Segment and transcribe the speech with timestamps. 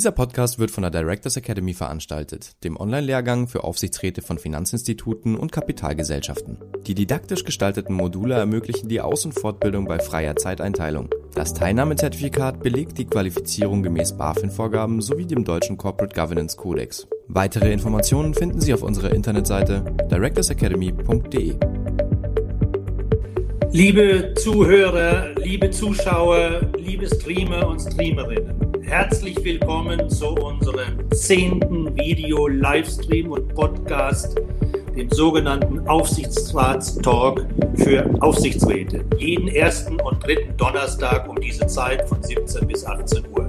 [0.00, 5.52] Dieser Podcast wird von der Directors Academy veranstaltet, dem Online-Lehrgang für Aufsichtsräte von Finanzinstituten und
[5.52, 6.56] Kapitalgesellschaften.
[6.86, 11.10] Die didaktisch gestalteten Module ermöglichen die Aus- und Fortbildung bei freier Zeiteinteilung.
[11.34, 17.06] Das Teilnahmezertifikat belegt die Qualifizierung gemäß BaFin-Vorgaben sowie dem deutschen Corporate Governance Codex.
[17.28, 21.56] Weitere Informationen finden Sie auf unserer Internetseite directorsacademy.de.
[23.72, 33.54] Liebe Zuhörer, liebe Zuschauer, liebe Streamer und Streamerinnen, herzlich willkommen zu unserem zehnten Video-Livestream und
[33.54, 34.40] Podcast,
[34.96, 39.04] dem sogenannten Aufsichtsratstalk für Aufsichtsräte.
[39.18, 43.48] Jeden ersten und dritten Donnerstag um diese Zeit von 17 bis 18 Uhr.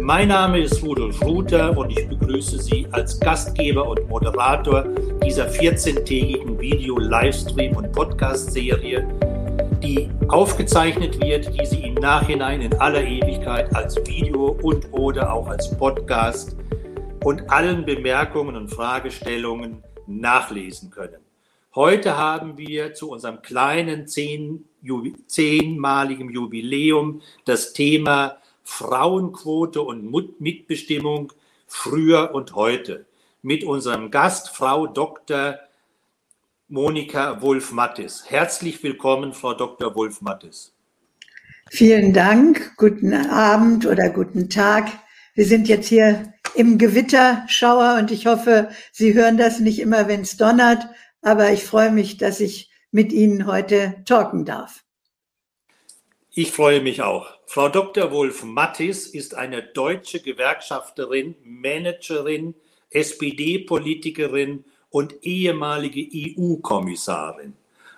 [0.00, 4.84] Mein Name ist Rudolf Ruther und ich begrüße Sie als Gastgeber und Moderator
[5.24, 9.06] dieser 14-tägigen Video-Livestream- und Podcast-Serie,
[9.82, 15.48] die aufgezeichnet wird, die Sie im Nachhinein in aller Ewigkeit als Video und oder auch
[15.48, 16.56] als Podcast
[17.24, 21.20] und allen Bemerkungen und Fragestellungen nachlesen können.
[21.74, 24.66] Heute haben wir zu unserem kleinen zehn,
[25.26, 31.32] zehnmaligen Jubiläum das Thema Frauenquote und Mitbestimmung
[31.66, 33.06] früher und heute
[33.42, 35.58] mit unserem Gast, Frau Dr.
[36.72, 38.26] Monika Wulf-Mattis.
[38.28, 39.92] Herzlich willkommen, Frau Dr.
[39.96, 40.72] Wulf-Mattis.
[41.68, 44.88] Vielen Dank, guten Abend oder guten Tag.
[45.34, 50.20] Wir sind jetzt hier im Gewitterschauer und ich hoffe, Sie hören das nicht immer, wenn
[50.20, 50.86] es donnert,
[51.22, 54.84] aber ich freue mich, dass ich mit Ihnen heute talken darf.
[56.32, 57.36] Ich freue mich auch.
[57.46, 58.12] Frau Dr.
[58.12, 62.54] Wolf-Mattis ist eine deutsche Gewerkschafterin, Managerin,
[62.90, 67.54] SPD-Politikerin und ehemalige EU-Kommissarin.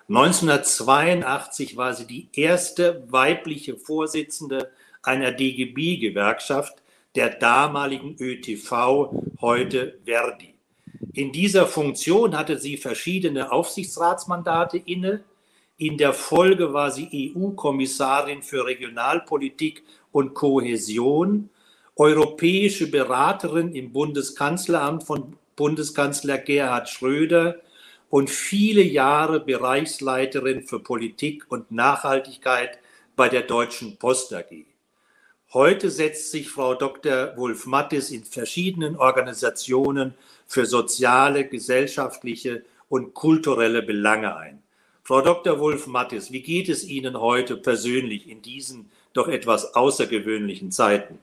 [0.09, 6.81] 1982 war sie die erste weibliche Vorsitzende einer DGB-Gewerkschaft,
[7.15, 10.53] der damaligen ÖTV, heute Verdi.
[11.13, 15.23] In dieser Funktion hatte sie verschiedene Aufsichtsratsmandate inne,
[15.77, 21.49] in der Folge war sie EU-Kommissarin für Regionalpolitik und Kohäsion,
[21.95, 27.61] europäische Beraterin im Bundeskanzleramt von Bundeskanzler Gerhard Schröder
[28.09, 32.79] und viele Jahre Bereichsleiterin für Politik und Nachhaltigkeit
[33.15, 34.65] bei der Deutschen Post AG.
[35.53, 37.37] Heute setzt sich Frau Dr.
[37.37, 40.15] Wolf-Mattis in verschiedenen Organisationen
[40.47, 44.63] für soziale, gesellschaftliche und kulturelle Belange ein.
[45.03, 45.59] Frau Dr.
[45.59, 51.19] Wolf-Mattis, wie geht es Ihnen heute persönlich in diesen doch etwas außergewöhnlichen Zeiten?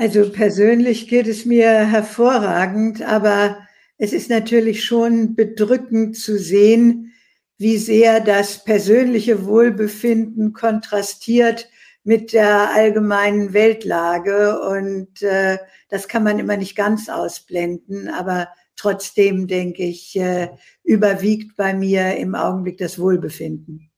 [0.00, 3.58] Also persönlich geht es mir hervorragend, aber
[3.98, 7.12] es ist natürlich schon bedrückend zu sehen,
[7.58, 11.68] wie sehr das persönliche Wohlbefinden kontrastiert
[12.02, 14.58] mit der allgemeinen Weltlage.
[14.62, 15.58] Und äh,
[15.90, 20.48] das kann man immer nicht ganz ausblenden, aber trotzdem, denke ich, äh,
[20.82, 23.90] überwiegt bei mir im Augenblick das Wohlbefinden.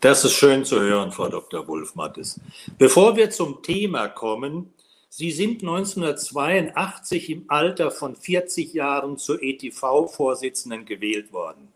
[0.00, 1.68] Das ist schön zu hören, Frau Dr.
[1.68, 2.40] Wulf-Mattes.
[2.78, 4.72] Bevor wir zum Thema kommen,
[5.18, 11.68] Sie sind 1982 im Alter von 40 Jahren zur ETV-Vorsitzenden gewählt worden.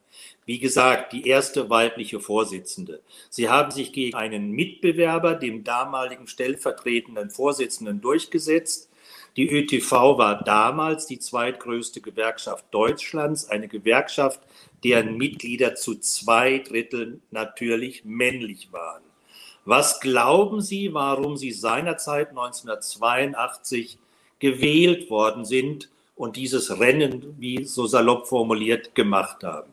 [0.44, 3.00] Wie gesagt, die erste weibliche Vorsitzende.
[3.30, 8.90] Sie haben sich gegen einen Mitbewerber, dem damaligen stellvertretenden Vorsitzenden, durchgesetzt
[9.36, 14.40] die ÖTV war damals die zweitgrößte Gewerkschaft Deutschlands, eine Gewerkschaft,
[14.82, 19.02] deren Mitglieder zu zwei Dritteln natürlich männlich waren.
[19.70, 24.00] Was glauben Sie, warum Sie seinerzeit 1982
[24.40, 29.70] gewählt worden sind und dieses Rennen, wie so salopp formuliert, gemacht haben?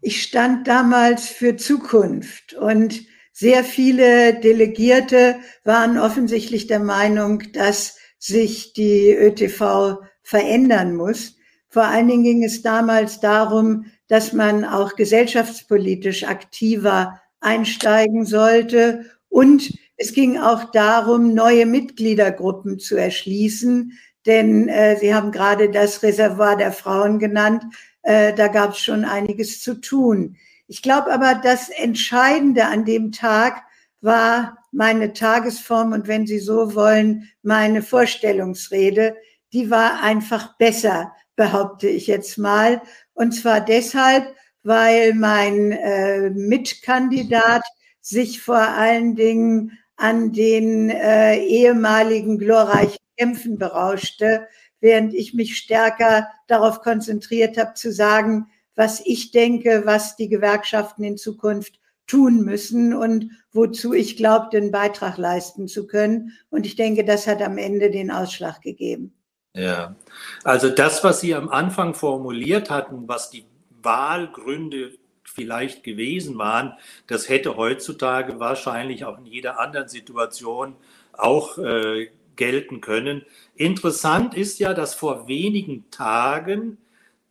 [0.00, 3.02] Ich stand damals für Zukunft und
[3.34, 11.36] sehr viele Delegierte waren offensichtlich der Meinung, dass sich die ÖTV verändern muss.
[11.68, 19.04] Vor allen Dingen ging es damals darum, dass man auch gesellschaftspolitisch aktiver einsteigen sollte.
[19.28, 23.92] Und es ging auch darum, neue Mitgliedergruppen zu erschließen.
[24.26, 27.64] Denn äh, Sie haben gerade das Reservoir der Frauen genannt.
[28.02, 30.36] Äh, da gab es schon einiges zu tun.
[30.66, 33.62] Ich glaube aber, das Entscheidende an dem Tag
[34.00, 39.16] war meine Tagesform und wenn Sie so wollen, meine Vorstellungsrede,
[39.52, 42.82] die war einfach besser, behaupte ich jetzt mal.
[43.12, 44.34] Und zwar deshalb,
[44.64, 47.62] weil mein äh, Mitkandidat
[48.00, 54.48] sich vor allen Dingen an den äh, ehemaligen glorreichen Kämpfen berauschte,
[54.80, 61.04] während ich mich stärker darauf konzentriert habe zu sagen, was ich denke, was die Gewerkschaften
[61.04, 66.32] in Zukunft tun müssen und wozu ich glaube, den Beitrag leisten zu können.
[66.50, 69.14] Und ich denke, das hat am Ende den Ausschlag gegeben.
[69.54, 69.94] Ja,
[70.42, 73.46] also das, was Sie am Anfang formuliert hatten, was die
[73.84, 76.74] Wahlgründe vielleicht gewesen waren,
[77.06, 80.76] das hätte heutzutage wahrscheinlich auch in jeder anderen Situation
[81.12, 83.24] auch äh, gelten können.
[83.56, 86.78] Interessant ist ja, dass vor wenigen Tagen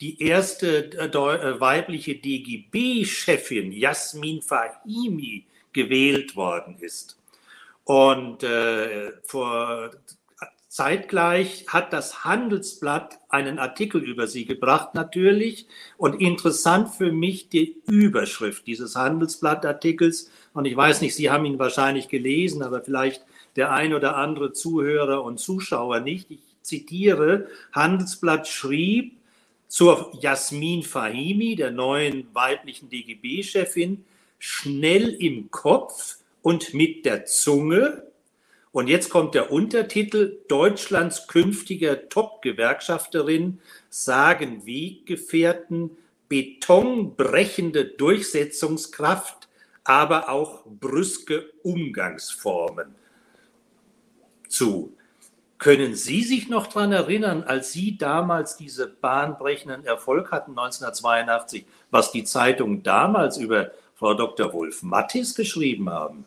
[0.02, 7.20] die erste äh, äh weibliche DGB-Chefin Jasmin Fahimi gewählt worden ist.
[7.86, 9.92] Und äh, vor
[10.74, 15.68] Zeitgleich hat das Handelsblatt einen Artikel über sie gebracht, natürlich.
[15.98, 20.32] Und interessant für mich die Überschrift dieses Handelsblattartikels.
[20.52, 23.24] Und ich weiß nicht, Sie haben ihn wahrscheinlich gelesen, aber vielleicht
[23.56, 26.32] der ein oder andere Zuhörer und Zuschauer nicht.
[26.32, 29.14] Ich zitiere, Handelsblatt schrieb
[29.68, 34.04] zur Jasmin Fahimi, der neuen weiblichen DGB-Chefin,
[34.40, 38.12] schnell im Kopf und mit der Zunge
[38.74, 45.92] und jetzt kommt der Untertitel Deutschlands künftiger Top-Gewerkschafterin sagen Weggefährten
[46.28, 49.48] betonbrechende Durchsetzungskraft,
[49.84, 52.96] aber auch brüske Umgangsformen
[54.50, 54.98] zu.
[55.60, 62.12] Können Sie sich noch daran erinnern, als Sie damals diese bahnbrechenden Erfolg hatten, 1982, was
[62.12, 64.52] die Zeitungen damals über Frau Dr.
[64.52, 66.26] Wolf Mattis geschrieben haben?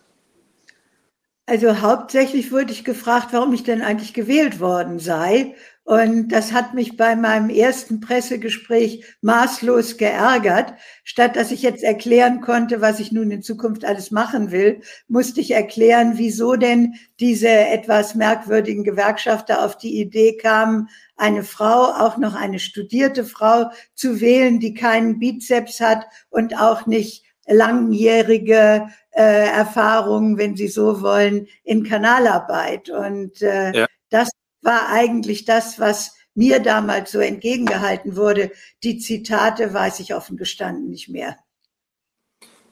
[1.49, 5.55] Also hauptsächlich wurde ich gefragt, warum ich denn eigentlich gewählt worden sei.
[5.85, 10.75] Und das hat mich bei meinem ersten Pressegespräch maßlos geärgert.
[11.05, 15.41] Statt dass ich jetzt erklären konnte, was ich nun in Zukunft alles machen will, musste
[15.41, 22.17] ich erklären, wieso denn diese etwas merkwürdigen Gewerkschafter auf die Idee kamen, eine Frau, auch
[22.17, 29.49] noch eine studierte Frau zu wählen, die keinen Bizeps hat und auch nicht langjährige äh,
[29.49, 32.91] Erfahrungen, wenn Sie so wollen, in Kanalarbeit.
[32.91, 33.87] Und äh, ja.
[34.11, 34.31] das
[34.63, 38.51] war eigentlich das, was mir damals so entgegengehalten wurde.
[38.83, 41.37] Die Zitate weiß ich offen gestanden nicht mehr.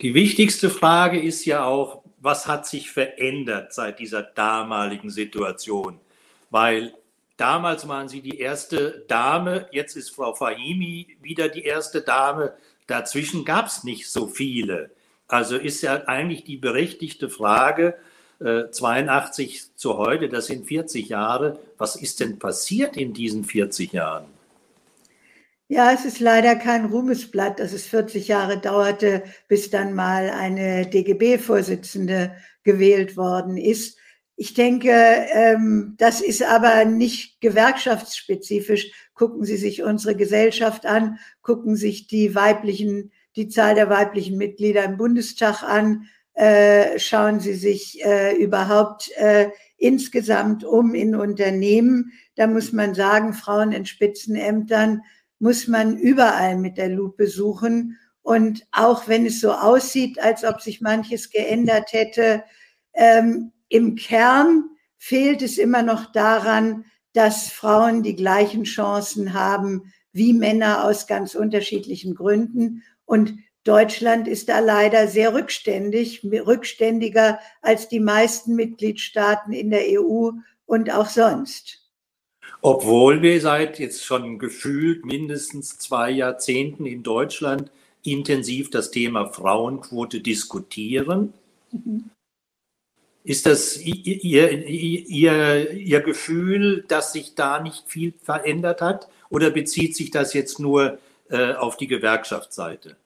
[0.00, 6.00] Die wichtigste Frage ist ja auch, was hat sich verändert seit dieser damaligen Situation?
[6.50, 6.94] Weil
[7.36, 12.54] damals waren Sie die erste Dame, jetzt ist Frau Fahimi wieder die erste Dame.
[12.86, 14.90] Dazwischen gab es nicht so viele.
[15.26, 17.96] Also ist ja eigentlich die berechtigte Frage,
[18.40, 21.58] äh, 82 zu heute, das sind 40 Jahre.
[21.78, 24.26] Was ist denn passiert in diesen 40 Jahren?
[25.68, 30.86] Ja, es ist leider kein Ruhmesblatt, dass es 40 Jahre dauerte, bis dann mal eine
[30.86, 33.96] DGB-Vorsitzende gewählt worden ist.
[34.36, 38.90] Ich denke, ähm, das ist aber nicht gewerkschaftsspezifisch.
[39.14, 44.84] Gucken Sie sich unsere Gesellschaft an, gucken sich die weiblichen die Zahl der weiblichen Mitglieder
[44.84, 46.08] im Bundestag an.
[46.34, 52.12] Äh, schauen Sie sich äh, überhaupt äh, insgesamt um in Unternehmen.
[52.36, 55.02] Da muss man sagen, Frauen in Spitzenämtern
[55.38, 57.98] muss man überall mit der Lupe suchen.
[58.22, 62.42] Und auch wenn es so aussieht, als ob sich manches geändert hätte,
[62.94, 66.84] ähm, im Kern fehlt es immer noch daran,
[67.14, 72.82] dass Frauen die gleichen Chancen haben wie Männer aus ganz unterschiedlichen Gründen.
[73.06, 80.30] Und Deutschland ist da leider sehr rückständig, rückständiger als die meisten Mitgliedstaaten in der EU
[80.66, 81.80] und auch sonst.
[82.60, 87.70] Obwohl wir seit jetzt schon gefühlt mindestens zwei Jahrzehnten in Deutschland
[88.02, 91.32] intensiv das Thema Frauenquote diskutieren.
[91.70, 92.10] Mhm.
[93.24, 99.08] Ist das ihr, ihr, ihr Gefühl, dass sich da nicht viel verändert hat?
[99.30, 100.98] Oder bezieht sich das jetzt nur
[101.30, 102.96] äh, auf die Gewerkschaftsseite.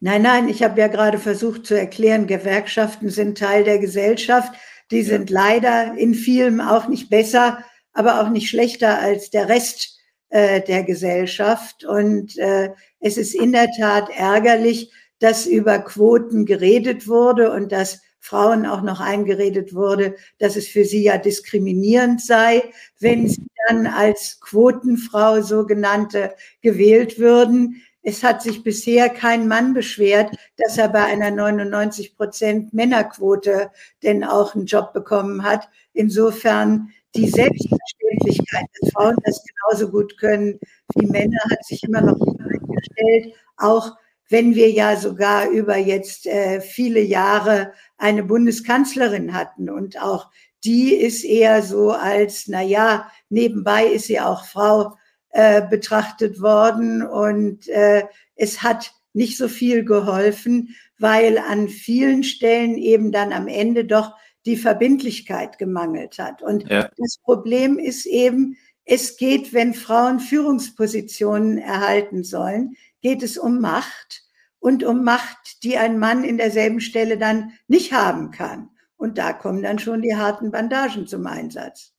[0.00, 4.54] Nein, nein, ich habe ja gerade versucht zu erklären, Gewerkschaften sind Teil der Gesellschaft.
[4.90, 5.42] Die sind ja.
[5.42, 7.58] leider in vielem auch nicht besser,
[7.92, 9.98] aber auch nicht schlechter als der Rest
[10.30, 11.84] äh, der Gesellschaft.
[11.84, 18.00] Und äh, es ist in der Tat ärgerlich, dass über Quoten geredet wurde und dass
[18.26, 22.64] Frauen auch noch eingeredet wurde, dass es für sie ja diskriminierend sei,
[22.98, 27.82] wenn sie dann als Quotenfrau sogenannte gewählt würden.
[28.02, 33.70] Es hat sich bisher kein Mann beschwert, dass er bei einer 99 Prozent Männerquote
[34.02, 35.68] denn auch einen Job bekommen hat.
[35.92, 40.58] Insofern die Selbstverständlichkeit, dass Frauen das genauso gut können
[40.94, 43.34] wie Männer, hat sich immer noch eingestellt.
[43.56, 43.96] Auch
[44.28, 50.30] wenn wir ja sogar über jetzt äh, viele Jahre eine Bundeskanzlerin hatten und auch
[50.64, 54.96] die ist eher so als, na ja, nebenbei ist sie auch Frau
[55.30, 58.04] äh, betrachtet worden und äh,
[58.34, 64.14] es hat nicht so viel geholfen, weil an vielen Stellen eben dann am Ende doch
[64.44, 66.42] die Verbindlichkeit gemangelt hat.
[66.42, 66.90] Und ja.
[66.96, 74.22] das Problem ist eben, es geht, wenn Frauen Führungspositionen erhalten sollen, geht es um Macht
[74.58, 78.70] und um Macht, die ein Mann in derselben Stelle dann nicht haben kann.
[78.96, 81.92] Und da kommen dann schon die harten Bandagen zum Einsatz.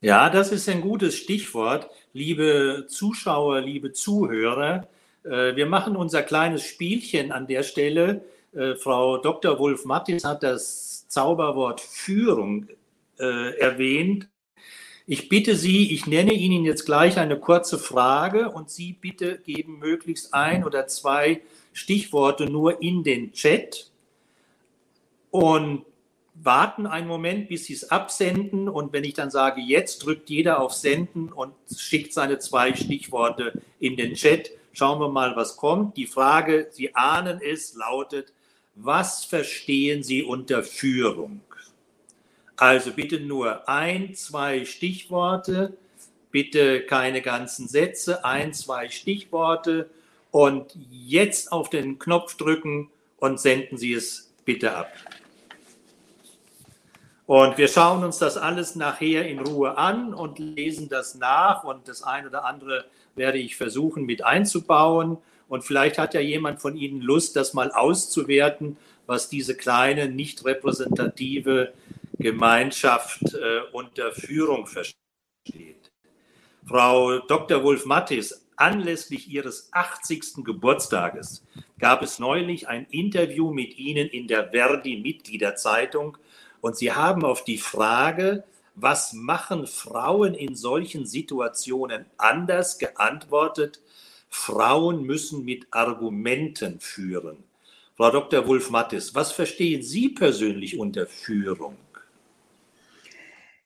[0.00, 4.88] Ja, das ist ein gutes Stichwort, liebe Zuschauer, liebe Zuhörer.
[5.24, 8.24] Äh, wir machen unser kleines Spielchen an der Stelle.
[8.52, 9.58] Äh, Frau Dr.
[9.60, 12.66] Wolf Mattis hat das Zauberwort Führung
[13.18, 14.28] äh, erwähnt.
[15.06, 19.78] Ich bitte Sie, ich nenne Ihnen jetzt gleich eine kurze Frage und Sie bitte geben
[19.80, 21.42] möglichst ein oder zwei
[21.72, 23.90] Stichworte nur in den Chat
[25.32, 25.84] und
[26.34, 28.68] warten einen Moment, bis Sie es absenden.
[28.68, 33.60] Und wenn ich dann sage, jetzt drückt jeder auf Senden und schickt seine zwei Stichworte
[33.80, 34.50] in den Chat.
[34.72, 35.96] Schauen wir mal, was kommt.
[35.96, 38.32] Die Frage, Sie ahnen es, lautet,
[38.76, 41.40] was verstehen Sie unter Führung?
[42.56, 45.76] Also bitte nur ein, zwei Stichworte,
[46.30, 49.90] bitte keine ganzen Sätze, ein, zwei Stichworte
[50.30, 54.92] und jetzt auf den Knopf drücken und senden Sie es bitte ab.
[57.26, 61.88] Und wir schauen uns das alles nachher in Ruhe an und lesen das nach und
[61.88, 65.18] das eine oder andere werde ich versuchen mit einzubauen.
[65.48, 70.44] Und vielleicht hat ja jemand von Ihnen Lust, das mal auszuwerten, was diese kleine, nicht
[70.44, 71.72] repräsentative
[72.18, 75.90] Gemeinschaft äh, unter Führung versteht.
[76.64, 77.62] Frau Dr.
[77.64, 80.44] Wolf Mattis, anlässlich Ihres 80.
[80.44, 81.44] Geburtstages
[81.78, 86.16] gab es neulich ein Interview mit Ihnen in der Verdi-Mitgliederzeitung
[86.60, 93.80] und Sie haben auf die Frage, was machen Frauen in solchen Situationen anders geantwortet,
[94.28, 97.44] Frauen müssen mit Argumenten führen.
[97.96, 98.46] Frau Dr.
[98.46, 101.76] Wulf-Mattis, was verstehen Sie persönlich unter Führung?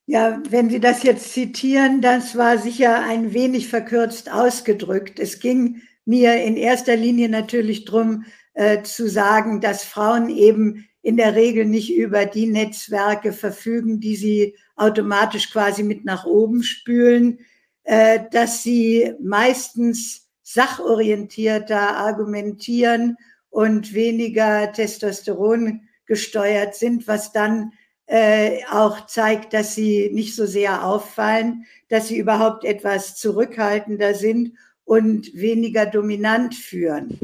[0.08, 5.18] Ja, wenn Sie das jetzt zitieren, das war sicher ein wenig verkürzt ausgedrückt.
[5.18, 11.16] Es ging mir in erster Linie natürlich darum, äh, zu sagen, dass Frauen eben in
[11.16, 17.40] der Regel nicht über die Netzwerke verfügen, die sie automatisch quasi mit nach oben spülen,
[17.82, 23.16] äh, dass sie meistens sachorientierter argumentieren
[23.50, 27.72] und weniger Testosteron gesteuert sind, was dann
[28.06, 34.52] äh, auch zeigt, dass sie nicht so sehr auffallen, dass sie überhaupt etwas zurückhaltender sind
[34.84, 37.18] und weniger dominant führen.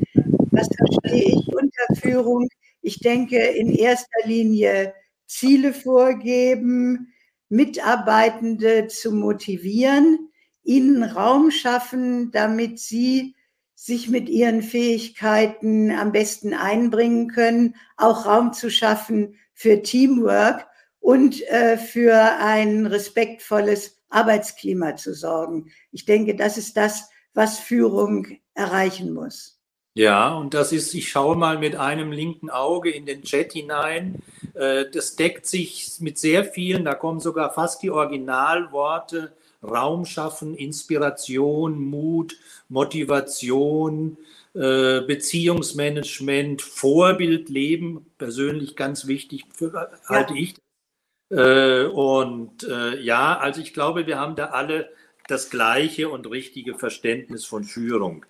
[0.51, 2.49] Was verstehe ich unter Führung?
[2.83, 4.93] Ich denke, in erster Linie
[5.27, 7.13] Ziele vorgeben,
[7.49, 10.31] Mitarbeitende zu motivieren,
[10.65, 13.35] ihnen Raum schaffen, damit sie
[13.75, 20.67] sich mit ihren Fähigkeiten am besten einbringen können, auch Raum zu schaffen für Teamwork
[21.03, 25.71] und äh, für ein respektvolles Arbeitsklima zu sorgen.
[25.91, 29.59] Ich denke, das ist das, was Führung erreichen muss.
[29.95, 34.23] Ja, und das ist, ich schaue mal mit einem linken Auge in den Chat hinein.
[34.55, 39.33] Äh, das deckt sich mit sehr vielen, da kommen sogar fast die Originalworte.
[39.63, 42.37] Raum schaffen, Inspiration, Mut,
[42.69, 44.19] Motivation,
[44.55, 49.89] äh, Beziehungsmanagement, Vorbild leben, persönlich ganz wichtig, für, ja.
[50.09, 50.57] halte ich.
[51.33, 52.67] Äh, und
[53.01, 54.91] ja, also ich glaube, wir haben da alle
[55.29, 58.25] das gleiche und richtige Verständnis von Führung.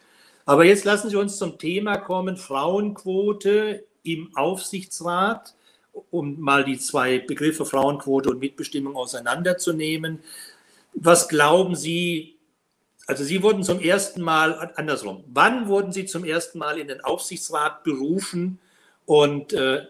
[0.44, 5.54] Aber jetzt lassen Sie uns zum Thema kommen, Frauenquote im Aufsichtsrat,
[6.11, 10.21] um mal die zwei Begriffe Frauenquote und Mitbestimmung auseinanderzunehmen.
[10.94, 12.37] Was glauben Sie,
[13.06, 17.02] also Sie wurden zum ersten Mal, andersrum, wann wurden Sie zum ersten Mal in den
[17.02, 18.59] Aufsichtsrat berufen
[19.06, 19.87] und äh,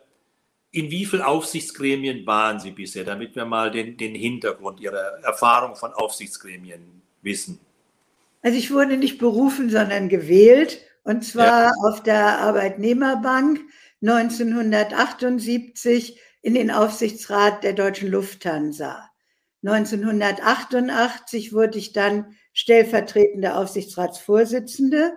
[0.73, 5.77] in wie vielen Aufsichtsgremien waren Sie bisher, damit wir mal den, den Hintergrund Ihrer Erfahrung
[5.77, 7.61] von Aufsichtsgremien wissen?
[8.43, 10.81] Also ich wurde nicht berufen, sondern gewählt.
[11.05, 11.73] Und zwar ja.
[11.85, 13.61] auf der Arbeitnehmerbank
[14.01, 19.11] 1978 in den Aufsichtsrat der Deutschen Lufthansa.
[19.65, 25.13] 1988 wurde ich dann stellvertretende Aufsichtsratsvorsitzende.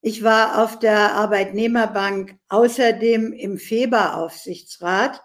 [0.00, 5.20] Ich war auf der Arbeitnehmerbank außerdem im Feber-Aufsichtsrat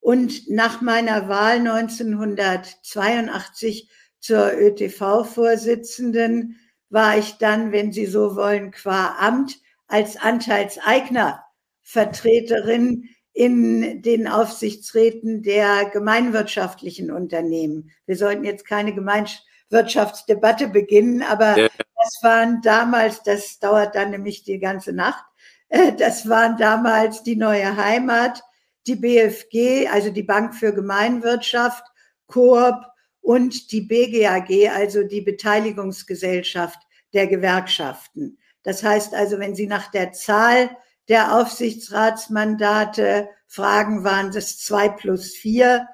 [0.00, 3.88] und nach meiner Wahl 1982
[4.18, 6.56] zur ÖTV-Vorsitzenden
[6.90, 15.86] war ich dann, wenn Sie so wollen, qua Amt als Anteilseignervertreterin in den Aufsichtsräten der
[15.86, 17.90] gemeinwirtschaftlichen Unternehmen.
[18.06, 21.68] Wir sollten jetzt keine Gemeinwirtschaftsdebatte beginnen, aber ja.
[22.02, 25.24] Das waren damals, das dauert dann nämlich die ganze Nacht,
[25.70, 28.42] Äh, das waren damals die neue Heimat,
[28.86, 31.84] die BFG, also die Bank für Gemeinwirtschaft,
[32.26, 32.74] Coop
[33.20, 36.78] und die BGAG, also die Beteiligungsgesellschaft
[37.12, 38.38] der Gewerkschaften.
[38.62, 40.76] Das heißt also, wenn Sie nach der Zahl
[41.08, 45.88] der Aufsichtsratsmandate fragen, waren es zwei plus vier,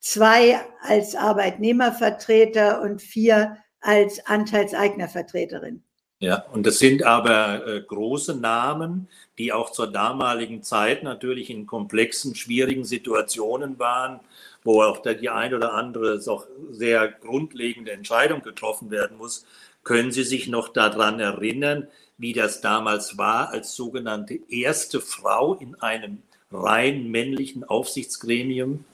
[0.00, 5.82] zwei als Arbeitnehmervertreter und vier als Anteilseignervertreterin.
[6.22, 9.08] Ja, und das sind aber äh, große Namen,
[9.38, 14.20] die auch zur damaligen Zeit natürlich in komplexen, schwierigen Situationen waren,
[14.62, 19.46] wo auch die ein oder andere auch sehr grundlegende Entscheidung getroffen werden muss.
[19.82, 25.74] Können Sie sich noch daran erinnern, wie das damals war, als sogenannte erste Frau in
[25.76, 26.22] einem
[26.52, 28.84] rein männlichen Aufsichtsgremium?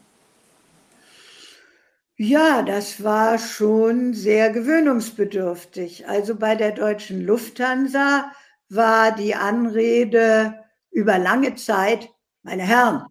[2.18, 6.08] Ja, das war schon sehr gewöhnungsbedürftig.
[6.08, 8.32] Also bei der deutschen Lufthansa
[8.70, 10.54] war die Anrede
[10.90, 12.08] über lange Zeit,
[12.42, 13.04] meine Herren.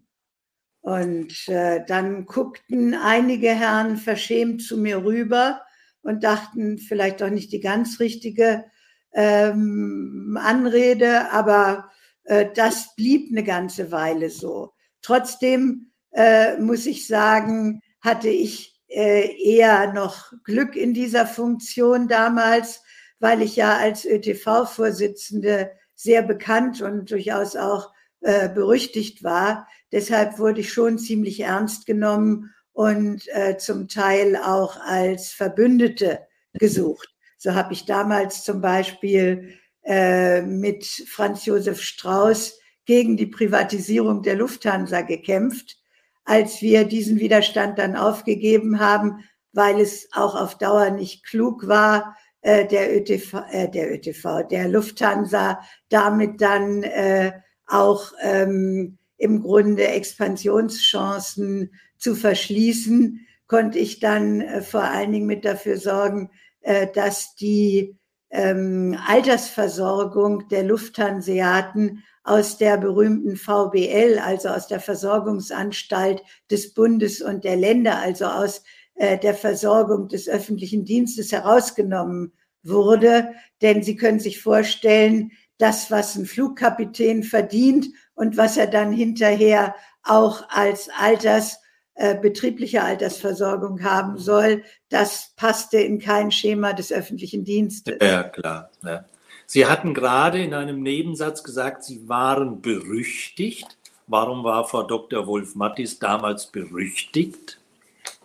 [0.81, 5.61] Und äh, dann guckten einige Herren verschämt zu mir rüber
[6.01, 8.65] und dachten vielleicht doch nicht die ganz richtige
[9.13, 11.91] ähm, Anrede, aber
[12.25, 14.73] äh, das blieb eine ganze Weile so.
[15.01, 22.81] Trotzdem äh, muss ich sagen, hatte ich eher noch Glück in dieser Funktion damals,
[23.19, 29.67] weil ich ja als ÖTV-Vorsitzende sehr bekannt und durchaus auch äh, berüchtigt war.
[29.91, 36.19] Deshalb wurde ich schon ziemlich ernst genommen und äh, zum Teil auch als Verbündete
[36.53, 37.09] gesucht.
[37.37, 44.35] So habe ich damals zum Beispiel äh, mit Franz Josef Strauß gegen die Privatisierung der
[44.35, 45.77] Lufthansa gekämpft
[46.25, 52.17] als wir diesen Widerstand dann aufgegeben haben, weil es auch auf Dauer nicht klug war,
[52.41, 57.31] äh, der ÖTV, äh, der ÖTV, der Lufthansa damit dann äh,
[57.67, 65.45] auch ähm, im Grunde Expansionschancen zu verschließen, konnte ich dann äh, vor allen Dingen mit
[65.45, 66.29] dafür sorgen,
[66.61, 67.97] äh, dass die
[68.29, 77.43] ähm, Altersversorgung der Lufthanseaten aus der berühmten VBL, also aus der Versorgungsanstalt des Bundes und
[77.43, 78.63] der Länder, also aus
[78.95, 82.33] äh, der Versorgung des öffentlichen Dienstes herausgenommen
[82.63, 83.31] wurde.
[83.61, 89.75] Denn Sie können sich vorstellen, das, was ein Flugkapitän verdient und was er dann hinterher
[90.03, 91.59] auch als Alters,
[91.95, 97.97] äh, betriebliche Altersversorgung haben soll, das passte in kein Schema des öffentlichen Dienstes.
[98.01, 98.69] Ja, klar.
[98.83, 99.05] Ja.
[99.47, 103.77] Sie hatten gerade in einem Nebensatz gesagt, Sie waren berüchtigt.
[104.07, 105.25] Warum war Frau Dr.
[105.25, 107.59] Wolf-Mattis damals berüchtigt?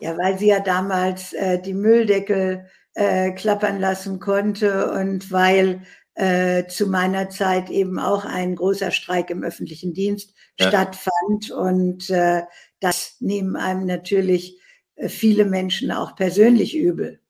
[0.01, 5.83] Ja, weil sie ja damals äh, die Mülldeckel äh, klappern lassen konnte und weil
[6.15, 10.69] äh, zu meiner Zeit eben auch ein großer Streik im öffentlichen Dienst ja.
[10.69, 11.51] stattfand.
[11.51, 12.43] Und äh,
[12.81, 14.59] das nehmen einem natürlich
[14.97, 17.21] äh, viele Menschen auch persönlich übel.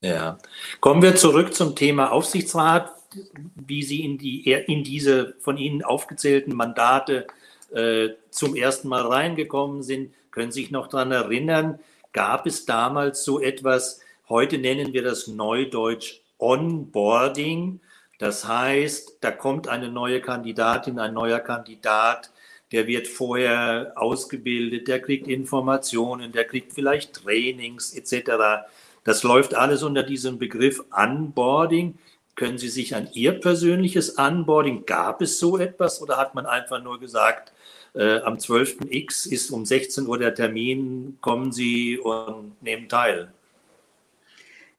[0.00, 0.38] Ja.
[0.80, 2.92] Kommen wir zurück zum Thema Aufsichtsrat
[3.54, 7.26] wie Sie in, die, in diese von Ihnen aufgezählten Mandate
[7.72, 10.14] äh, zum ersten Mal reingekommen sind.
[10.30, 11.78] Können Sie sich noch daran erinnern,
[12.12, 17.80] gab es damals so etwas, heute nennen wir das Neudeutsch Onboarding.
[18.18, 22.31] Das heißt, da kommt eine neue Kandidatin, ein neuer Kandidat,
[22.72, 28.66] der wird vorher ausgebildet, der kriegt Informationen, der kriegt vielleicht Trainings etc.
[29.04, 31.98] Das läuft alles unter diesem Begriff Onboarding.
[32.34, 36.82] Können Sie sich an Ihr persönliches Onboarding, gab es so etwas oder hat man einfach
[36.82, 37.52] nur gesagt,
[37.94, 43.32] äh, am 12.x ist um 16 Uhr der Termin, kommen Sie und nehmen teil?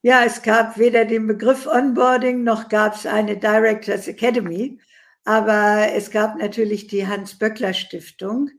[0.02, 4.78] Ja, es gab weder den Begriff Onboarding noch gab es eine Directors Academy,
[5.24, 8.50] aber es gab natürlich die Hans-Böckler-Stiftung,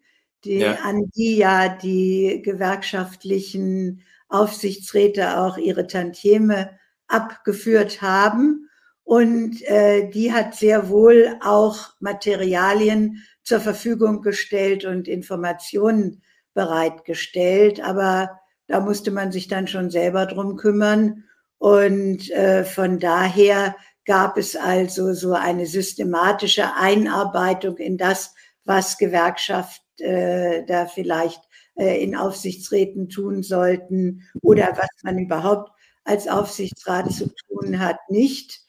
[0.43, 0.80] die, ja.
[0.84, 6.71] an die ja die gewerkschaftlichen Aufsichtsräte auch ihre Tantieme
[7.08, 8.69] abgeführt haben.
[9.04, 16.23] Und äh, die hat sehr wohl auch Materialien zur Verfügung gestellt und Informationen
[16.56, 17.80] bereitgestellt.
[17.82, 21.25] Aber da musste man sich dann schon selber drum kümmern.
[21.60, 23.75] Und äh, von daher
[24.06, 31.41] gab es also so eine systematische Einarbeitung in das, was Gewerkschaft äh, da vielleicht
[31.76, 35.72] äh, in Aufsichtsräten tun sollten oder was man überhaupt
[36.04, 38.62] als Aufsichtsrat zu tun hat, nicht.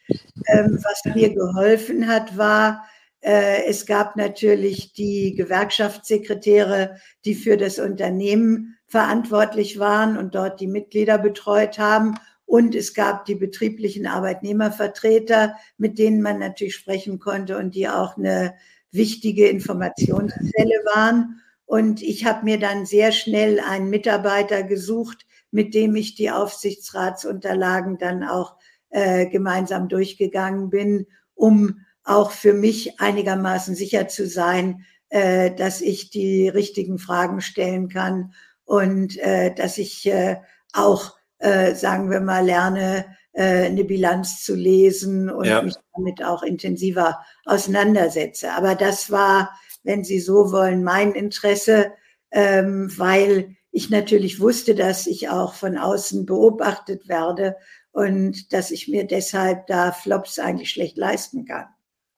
[0.48, 2.86] Ähm, was mir geholfen hat, war,
[3.20, 10.68] äh, es gab natürlich die Gewerkschaftssekretäre, die für das Unternehmen verantwortlich waren und dort die
[10.68, 12.14] Mitglieder betreut haben.
[12.46, 18.16] Und es gab die betrieblichen Arbeitnehmervertreter, mit denen man natürlich sprechen konnte und die auch
[18.16, 18.54] eine
[18.92, 21.40] wichtige Informationsquelle waren.
[21.66, 27.98] Und ich habe mir dann sehr schnell einen Mitarbeiter gesucht, mit dem ich die Aufsichtsratsunterlagen
[27.98, 28.56] dann auch
[28.90, 36.10] äh, gemeinsam durchgegangen bin, um auch für mich einigermaßen sicher zu sein, äh, dass ich
[36.10, 38.32] die richtigen Fragen stellen kann
[38.64, 40.36] und äh, dass ich äh,
[40.72, 45.62] auch, äh, sagen wir mal, lerne, äh, eine Bilanz zu lesen und ja.
[45.62, 48.52] mich damit auch intensiver auseinandersetze.
[48.52, 49.50] Aber das war,
[49.82, 51.92] wenn Sie so wollen, mein Interesse,
[52.30, 57.56] ähm, weil ich natürlich wusste, dass ich auch von außen beobachtet werde
[57.92, 61.66] und dass ich mir deshalb da Flops eigentlich schlecht leisten kann.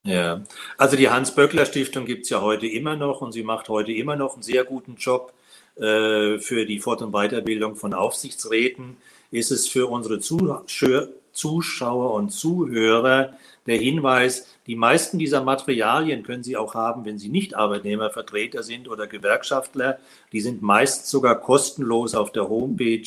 [0.04, 0.44] Ja,
[0.76, 4.34] also die Hans-Böckler-Stiftung gibt es ja heute immer noch und sie macht heute immer noch
[4.34, 5.34] einen sehr guten Job
[5.78, 8.96] für die Fort- und Weiterbildung von Aufsichtsräten
[9.30, 13.34] ist es für unsere Zuschauer und Zuhörer
[13.68, 18.88] der Hinweis, die meisten dieser Materialien können Sie auch haben, wenn Sie nicht Arbeitnehmervertreter sind
[18.88, 19.98] oder Gewerkschaftler.
[20.32, 23.06] Die sind meist sogar kostenlos auf der Homepage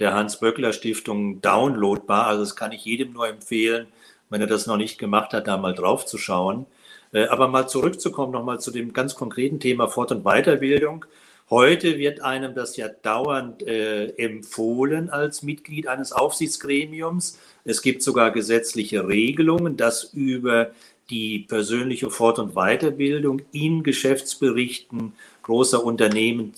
[0.00, 2.26] der Hans-Böckler-Stiftung downloadbar.
[2.26, 3.86] Also das kann ich jedem nur empfehlen,
[4.30, 6.66] wenn er das noch nicht gemacht hat, da mal drauf zu schauen.
[7.12, 11.04] Äh, aber mal zurückzukommen, nochmal zu dem ganz konkreten Thema Fort- und Weiterbildung.
[11.50, 17.40] Heute wird einem das ja dauernd äh, empfohlen als Mitglied eines Aufsichtsgremiums.
[17.64, 20.70] Es gibt sogar gesetzliche Regelungen, dass über
[21.10, 26.52] die persönliche Fort- und Weiterbildung in Geschäftsberichten großer Unternehmen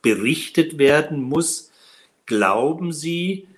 [0.00, 1.72] berichtet werden muss.
[2.26, 3.48] Glauben Sie,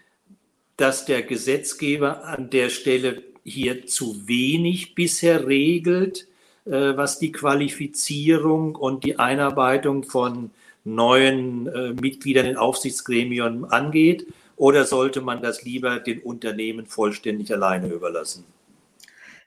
[0.79, 6.29] dass der Gesetzgeber an der Stelle hier zu wenig bisher regelt,
[6.65, 10.51] äh, was die Qualifizierung und die Einarbeitung von
[10.95, 14.27] neuen äh, Mitgliedern in Aufsichtsgremien angeht?
[14.57, 18.45] Oder sollte man das lieber den Unternehmen vollständig alleine überlassen?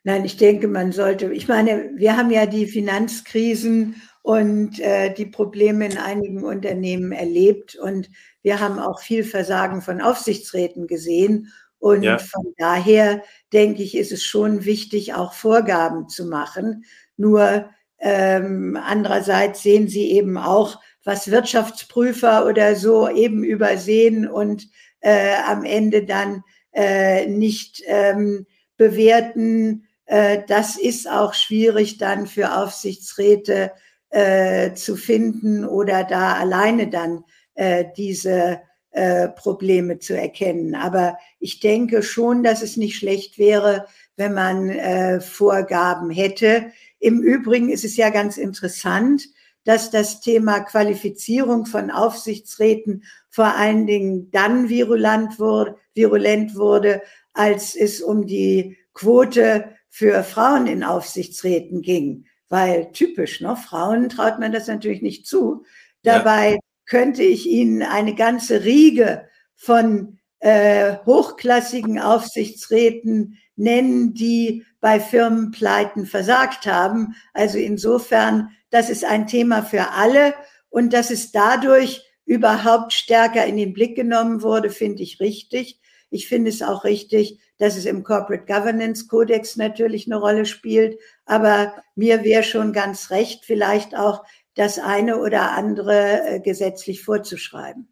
[0.03, 5.25] Nein, ich denke, man sollte, ich meine, wir haben ja die Finanzkrisen und äh, die
[5.25, 8.09] Probleme in einigen Unternehmen erlebt und
[8.41, 11.51] wir haben auch viel Versagen von Aufsichtsräten gesehen.
[11.77, 12.17] Und ja.
[12.19, 13.23] von daher
[13.53, 16.85] denke ich, ist es schon wichtig, auch Vorgaben zu machen.
[17.17, 24.67] Nur ähm, andererseits sehen Sie eben auch, was Wirtschaftsprüfer oder so eben übersehen und
[25.01, 28.45] äh, am Ende dann äh, nicht ähm,
[28.77, 29.87] bewerten.
[30.05, 33.71] Äh, das ist auch schwierig dann für Aufsichtsräte
[34.09, 37.23] äh, zu finden oder da alleine dann
[37.55, 38.61] äh, diese
[38.91, 40.75] äh, Probleme zu erkennen.
[40.75, 43.85] Aber ich denke schon, dass es nicht schlecht wäre,
[44.17, 46.71] wenn man äh, Vorgaben hätte.
[46.99, 49.23] Im Übrigen ist es ja ganz interessant,
[49.63, 57.01] dass das Thema Qualifizierung von Aufsichtsräten vor allen Dingen dann virulent wurde, virulent wurde,
[57.33, 62.25] als es um die Quote für Frauen in Aufsichtsräten ging.
[62.49, 63.55] Weil typisch, ne?
[63.55, 65.63] Frauen traut man das natürlich nicht zu.
[66.03, 66.59] Dabei ja.
[66.85, 76.65] könnte ich Ihnen eine ganze Riege von äh, hochklassigen Aufsichtsräten nennen, die bei Firmenpleiten versagt
[76.65, 77.13] haben.
[77.33, 80.33] Also insofern das ist ein Thema für alle
[80.69, 85.79] und dass es dadurch überhaupt stärker in den Blick genommen wurde, finde ich richtig.
[86.09, 90.99] Ich finde es auch richtig, dass es im Corporate Governance Codex natürlich eine Rolle spielt.
[91.25, 94.23] Aber mir wäre schon ganz recht, vielleicht auch
[94.55, 97.87] das eine oder andere äh, gesetzlich vorzuschreiben.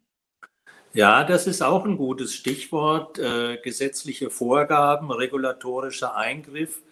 [0.92, 3.18] Ja, das ist auch ein gutes Stichwort.
[3.18, 6.82] Äh, gesetzliche Vorgaben, regulatorischer Eingriff.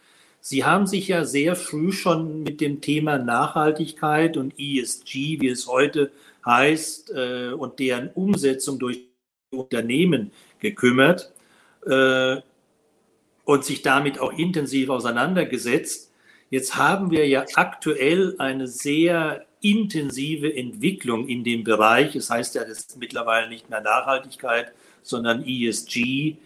[0.49, 5.67] Sie haben sich ja sehr früh schon mit dem Thema Nachhaltigkeit und ESG, wie es
[5.67, 6.11] heute
[6.47, 9.01] heißt, äh, und deren Umsetzung durch
[9.51, 11.35] Unternehmen gekümmert
[11.85, 12.37] äh,
[13.45, 16.15] und sich damit auch intensiv auseinandergesetzt.
[16.49, 22.17] Jetzt haben wir ja aktuell eine sehr intensive Entwicklung in dem Bereich.
[22.17, 26.39] Es heißt ja, das ist mittlerweile nicht mehr Nachhaltigkeit, sondern ESG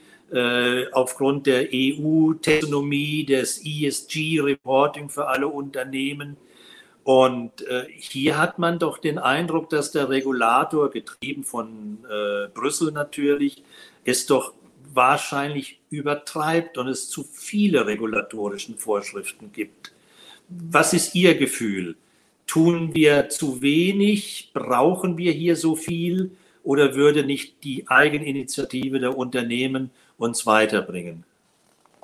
[0.92, 6.36] aufgrund der EU-Taxonomie, des ESG-Reporting für alle Unternehmen.
[7.04, 12.92] Und äh, hier hat man doch den Eindruck, dass der Regulator, getrieben von äh, Brüssel
[12.92, 13.64] natürlich,
[14.04, 14.52] es doch
[14.94, 19.92] wahrscheinlich übertreibt und es zu viele regulatorischen Vorschriften gibt.
[20.48, 21.96] Was ist Ihr Gefühl?
[22.46, 24.50] Tun wir zu wenig?
[24.52, 26.32] Brauchen wir hier so viel?
[26.62, 31.24] Oder würde nicht die Eigeninitiative der Unternehmen uns weiterbringen?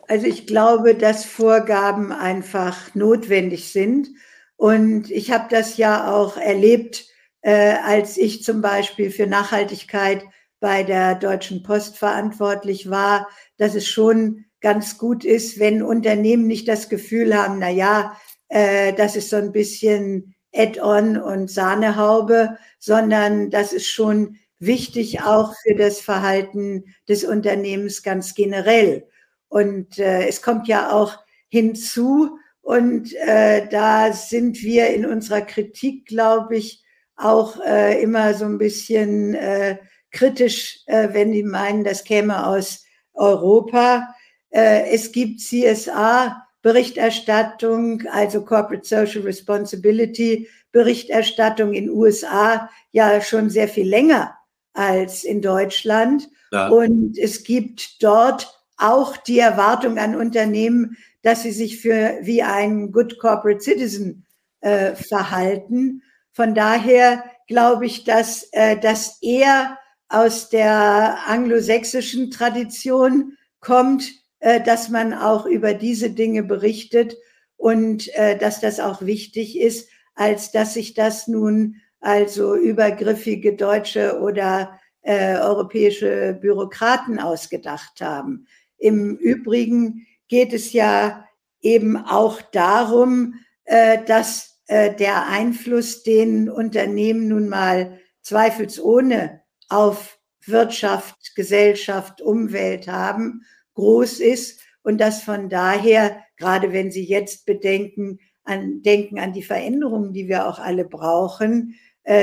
[0.08, 4.08] Also ich glaube, dass Vorgaben einfach notwendig sind.
[4.56, 7.06] Und ich habe das ja auch erlebt,
[7.42, 10.24] äh, als ich zum Beispiel für Nachhaltigkeit
[10.60, 16.66] bei der Deutschen Post verantwortlich war, dass es schon ganz gut ist, wenn Unternehmen nicht
[16.66, 18.16] das Gefühl haben, na ja,
[18.48, 25.54] äh, das ist so ein bisschen Add-on und Sahnehaube, sondern das ist schon wichtig auch
[25.62, 29.06] für das Verhalten des Unternehmens ganz generell.
[29.48, 31.16] Und äh, es kommt ja auch
[31.48, 36.84] hinzu, und äh, da sind wir in unserer Kritik, glaube ich,
[37.16, 39.78] auch äh, immer so ein bisschen äh,
[40.10, 44.14] kritisch, äh, wenn die meinen, das käme aus Europa.
[44.50, 53.88] Äh, es gibt CSA-Berichterstattung, also Corporate Social Responsibility Berichterstattung in USA ja schon sehr viel
[53.88, 54.37] länger
[54.78, 56.30] als in Deutschland.
[56.52, 56.68] Ja.
[56.68, 62.92] Und es gibt dort auch die Erwartung an Unternehmen, dass sie sich für wie ein
[62.92, 64.24] Good Corporate Citizen
[64.60, 66.02] äh, verhalten.
[66.32, 69.76] Von daher glaube ich, dass äh, das eher
[70.08, 77.16] aus der anglosächsischen Tradition kommt, äh, dass man auch über diese Dinge berichtet
[77.56, 84.20] und äh, dass das auch wichtig ist, als dass sich das nun also übergriffige deutsche
[84.20, 88.46] oder äh, europäische Bürokraten ausgedacht haben.
[88.76, 91.24] Im Übrigen geht es ja
[91.60, 93.34] eben auch darum,
[93.64, 103.42] äh, dass äh, der Einfluss, den Unternehmen nun mal zweifelsohne auf Wirtschaft, Gesellschaft, Umwelt haben,
[103.74, 109.42] groß ist und dass von daher, gerade wenn Sie jetzt bedenken, an, denken an die
[109.42, 111.74] Veränderungen, die wir auch alle brauchen,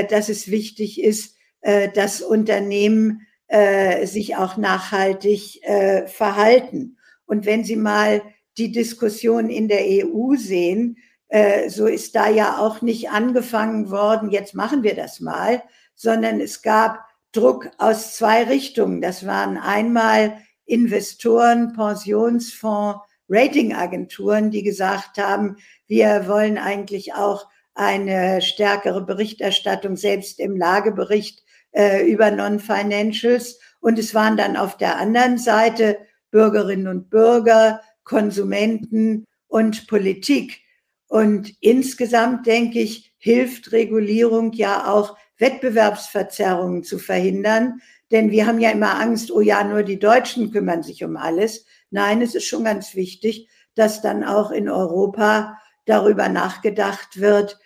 [0.07, 6.97] dass es wichtig ist, äh, dass Unternehmen äh, sich auch nachhaltig äh, verhalten.
[7.25, 8.21] Und wenn Sie mal
[8.57, 14.29] die Diskussion in der EU sehen, äh, so ist da ja auch nicht angefangen worden,
[14.29, 15.63] jetzt machen wir das mal,
[15.95, 16.99] sondern es gab
[17.31, 19.01] Druck aus zwei Richtungen.
[19.01, 29.05] Das waren einmal Investoren, Pensionsfonds, Ratingagenturen, die gesagt haben, wir wollen eigentlich auch eine stärkere
[29.05, 33.59] Berichterstattung, selbst im Lagebericht äh, über Non-Financials.
[33.81, 35.99] Und es waren dann auf der anderen Seite
[36.31, 40.61] Bürgerinnen und Bürger, Konsumenten und Politik.
[41.07, 47.81] Und insgesamt denke ich, hilft Regulierung ja auch, Wettbewerbsverzerrungen zu verhindern.
[48.11, 51.65] Denn wir haben ja immer Angst, oh ja, nur die Deutschen kümmern sich um alles.
[51.89, 57.59] Nein, es ist schon ganz wichtig, dass dann auch in Europa darüber nachgedacht wird,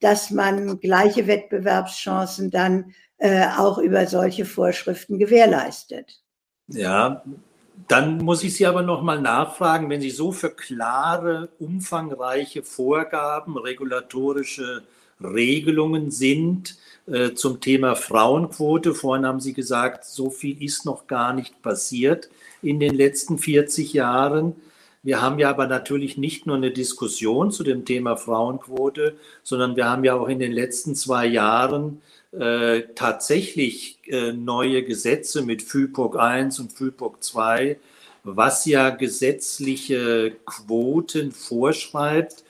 [0.00, 6.20] dass man gleiche Wettbewerbschancen dann äh, auch über solche Vorschriften gewährleistet.
[6.68, 7.24] Ja,
[7.88, 13.56] dann muss ich Sie aber noch mal nachfragen, wenn Sie so für klare, umfangreiche Vorgaben,
[13.56, 14.82] regulatorische
[15.20, 18.94] Regelungen sind äh, zum Thema Frauenquote.
[18.94, 22.28] Vorhin haben Sie gesagt, so viel ist noch gar nicht passiert
[22.62, 24.54] in den letzten 40 Jahren.
[25.02, 29.88] Wir haben ja aber natürlich nicht nur eine Diskussion zu dem Thema Frauenquote, sondern wir
[29.88, 36.18] haben ja auch in den letzten zwei Jahren äh, tatsächlich äh, neue Gesetze mit FIPOC
[36.18, 37.78] 1 und FIPOC 2,
[38.24, 42.44] was ja gesetzliche Quoten vorschreibt,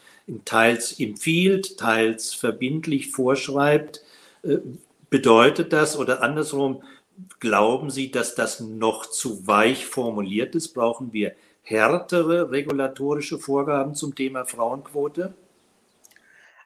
[0.45, 4.03] teils empfiehlt, teils verbindlich vorschreibt.
[4.43, 4.59] Äh,
[5.11, 6.83] bedeutet das oder andersrum,
[7.41, 10.69] glauben Sie, dass das noch zu weich formuliert ist?
[10.75, 11.35] Brauchen wir
[11.69, 15.35] härtere regulatorische Vorgaben zum Thema Frauenquote?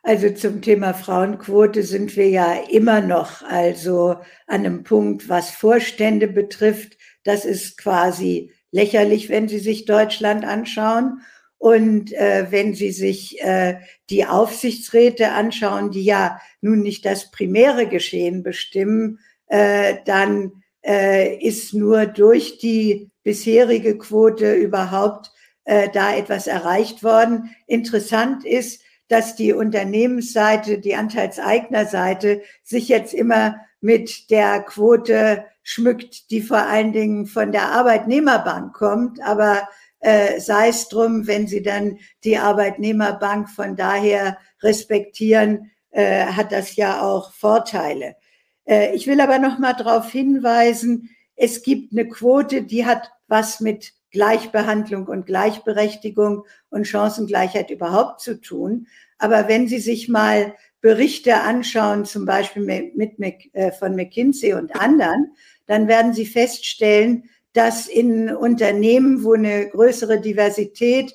[0.04, 6.26] Also zum Thema Frauenquote sind wir ja immer noch also an einem Punkt, was Vorstände
[6.26, 6.98] betrifft.
[7.24, 11.20] Das ist quasi lächerlich, wenn Sie sich Deutschland anschauen.
[11.58, 13.78] Und äh, wenn Sie sich äh,
[14.10, 21.74] die Aufsichtsräte anschauen, die ja nun nicht das primäre Geschehen bestimmen, äh, dann äh, ist
[21.74, 25.32] nur durch die bisherige Quote überhaupt
[25.64, 27.54] äh, da etwas erreicht worden.
[27.66, 36.40] Interessant ist, dass die Unternehmensseite, die Anteilseignerseite sich jetzt immer mit der Quote schmückt, die
[36.40, 39.22] vor allen Dingen von der Arbeitnehmerbank kommt.
[39.22, 39.68] Aber
[40.00, 46.76] äh, sei es drum, wenn sie dann die Arbeitnehmerbank von daher respektieren, äh, hat das
[46.76, 48.16] ja auch Vorteile.
[48.64, 51.10] Äh, ich will aber noch mal darauf hinweisen,
[51.42, 58.40] es gibt eine Quote, die hat was mit Gleichbehandlung und Gleichberechtigung und Chancengleichheit überhaupt zu
[58.40, 58.86] tun.
[59.18, 64.76] Aber wenn Sie sich mal Berichte anschauen, zum Beispiel mit, mit, äh, von McKinsey und
[64.76, 65.32] anderen,
[65.66, 67.24] dann werden Sie feststellen,
[67.54, 71.12] dass in Unternehmen, wo eine größere Diversität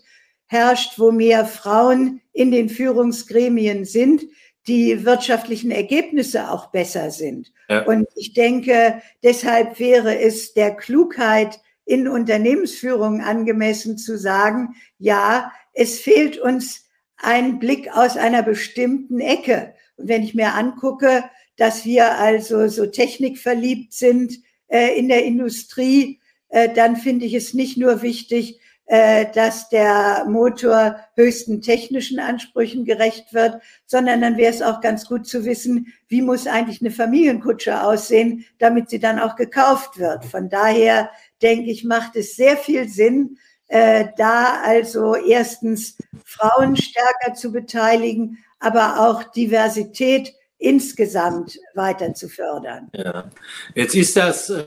[0.47, 4.23] herrscht, wo mehr Frauen in den Führungsgremien sind,
[4.67, 7.51] die wirtschaftlichen Ergebnisse auch besser sind.
[7.69, 7.85] Ja.
[7.85, 15.99] Und ich denke, deshalb wäre es der Klugheit in Unternehmensführung angemessen zu sagen, ja, es
[15.99, 19.73] fehlt uns ein Blick aus einer bestimmten Ecke.
[19.95, 21.23] Und wenn ich mir angucke,
[21.55, 27.53] dass wir also so technikverliebt sind äh, in der Industrie, äh, dann finde ich es
[27.53, 34.61] nicht nur wichtig, dass der Motor höchsten technischen Ansprüchen gerecht wird, sondern dann wäre es
[34.61, 39.35] auch ganz gut zu wissen, wie muss eigentlich eine Familienkutsche aussehen, damit sie dann auch
[39.35, 40.23] gekauft wird.
[40.23, 41.09] Von daher
[41.41, 48.37] denke ich, macht es sehr viel Sinn, äh, da also erstens Frauen stärker zu beteiligen,
[48.59, 52.89] aber auch Diversität insgesamt weiter zu fördern.
[52.93, 53.29] Ja.
[53.75, 54.65] Jetzt ist das äh,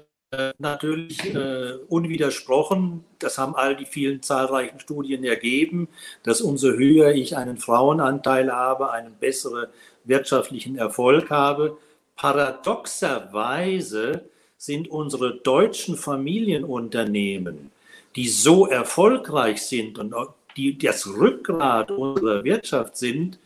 [0.58, 5.88] natürlich äh, unwidersprochen, das haben all die vielen zahlreichen Studien ergeben,
[6.22, 9.66] dass umso höher ich einen Frauenanteil habe, einen besseren
[10.04, 11.76] wirtschaftlichen Erfolg habe.
[12.16, 14.22] Paradoxerweise
[14.56, 17.72] sind unsere deutschen Familienunternehmen,
[18.14, 20.14] die so erfolgreich sind und
[20.56, 23.40] die das Rückgrat unserer Wirtschaft sind,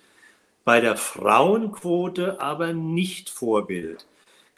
[0.64, 4.06] bei der Frauenquote aber nicht Vorbild.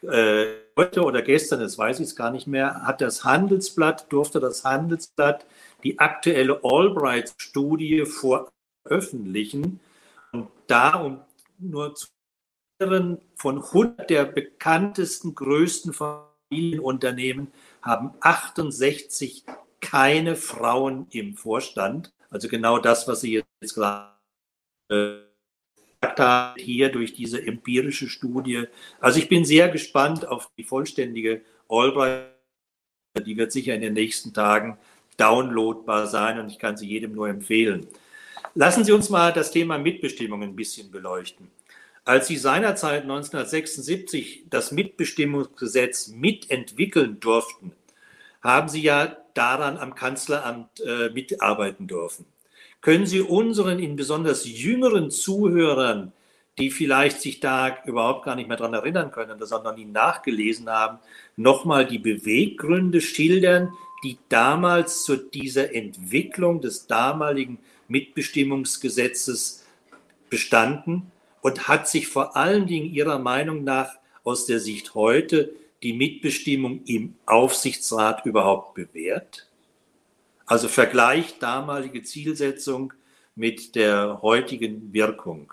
[0.01, 4.39] Äh, heute oder gestern, das weiß ich es gar nicht mehr, hat das Handelsblatt, durfte
[4.39, 5.45] das Handelsblatt
[5.83, 9.79] die aktuelle Albright-Studie veröffentlichen.
[10.31, 11.19] Und da, um
[11.57, 12.07] nur zu
[12.79, 19.45] erinnern, von 100 der bekanntesten, größten Familienunternehmen haben 68
[19.81, 22.13] keine Frauen im Vorstand.
[22.29, 24.13] Also genau das, was Sie jetzt gerade
[24.89, 25.26] äh,
[26.01, 28.65] hat hier durch diese empirische Studie.
[28.99, 32.33] Also ich bin sehr gespannt auf die vollständige Albright.
[33.25, 34.77] Die wird sicher in den nächsten Tagen
[35.17, 37.87] downloadbar sein und ich kann sie jedem nur empfehlen.
[38.53, 41.49] Lassen Sie uns mal das Thema Mitbestimmung ein bisschen beleuchten.
[42.05, 47.73] Als Sie seinerzeit 1976 das Mitbestimmungsgesetz mitentwickeln durften,
[48.41, 52.25] haben Sie ja daran am Kanzleramt äh, mitarbeiten dürfen.
[52.81, 56.13] Können Sie unseren in besonders jüngeren Zuhörern,
[56.57, 60.99] die vielleicht sich da überhaupt gar nicht mehr daran erinnern können, sondern ihn nachgelesen haben,
[61.35, 69.65] nochmal die Beweggründe schildern, die damals zu dieser Entwicklung des damaligen Mitbestimmungsgesetzes
[70.29, 71.11] bestanden
[71.41, 73.89] und hat sich vor allen Dingen Ihrer Meinung nach
[74.23, 79.46] aus der Sicht heute die Mitbestimmung im Aufsichtsrat überhaupt bewährt?
[80.47, 82.93] Also Vergleich damalige Zielsetzung
[83.35, 85.51] mit der heutigen Wirkung.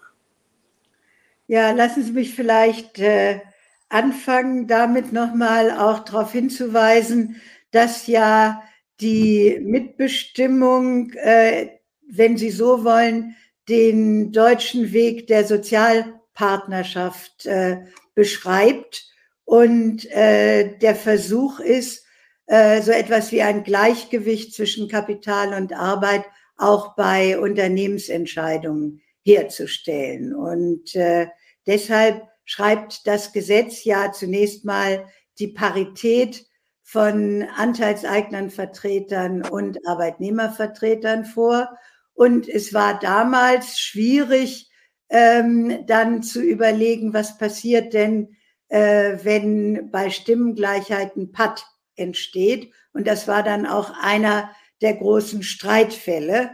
[1.48, 3.40] Ja, lassen Sie mich vielleicht äh,
[3.88, 7.40] anfangen, damit nochmal auch darauf hinzuweisen,
[7.72, 8.62] dass ja
[9.00, 11.70] die Mitbestimmung, äh,
[12.08, 13.34] wenn Sie so wollen,
[13.68, 17.78] den deutschen Weg der Sozialpartnerschaft äh,
[18.14, 19.10] beschreibt
[19.44, 22.03] und äh, der Versuch ist,
[22.46, 26.24] äh, so etwas wie ein Gleichgewicht zwischen Kapital und Arbeit
[26.56, 30.34] auch bei Unternehmensentscheidungen herzustellen.
[30.34, 31.28] Und äh,
[31.66, 35.06] deshalb schreibt das Gesetz ja zunächst mal
[35.38, 36.46] die Parität
[36.82, 41.70] von Anteilseignernvertretern und Arbeitnehmervertretern vor.
[42.12, 44.70] Und es war damals schwierig,
[45.08, 48.36] ähm, dann zu überlegen, was passiert denn,
[48.68, 51.64] äh, wenn bei Stimmengleichheit ein Patt
[51.96, 52.72] entsteht.
[52.92, 56.50] Und das war dann auch einer der großen Streitfälle,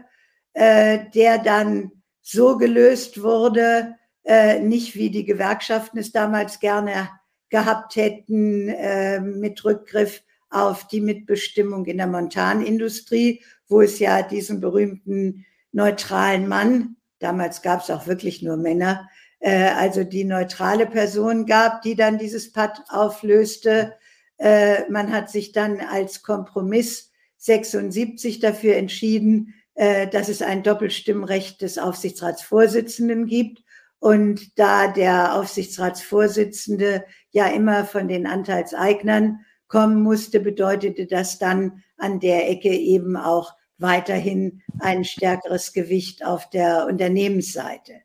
[0.53, 1.91] äh, der dann
[2.23, 7.11] so gelöst wurde, äh, nicht wie die Gewerkschaften es damals gerne
[7.49, 14.61] gehabt hätten, äh, mit Rückgriff auf die Mitbestimmung in der Montanindustrie, wo es ja diesen
[14.61, 19.09] berühmten neutralen Mann, damals gab es auch wirklich nur Männer,
[19.41, 23.95] äh, also die neutrale Person gab, die dann dieses Pad auflöste.
[24.41, 31.61] Äh, man hat sich dann als Kompromiss 76 dafür entschieden, äh, dass es ein Doppelstimmrecht
[31.61, 33.63] des Aufsichtsratsvorsitzenden gibt.
[33.99, 42.19] Und da der Aufsichtsratsvorsitzende ja immer von den Anteilseignern kommen musste, bedeutete das dann an
[42.19, 48.01] der Ecke eben auch weiterhin ein stärkeres Gewicht auf der Unternehmensseite.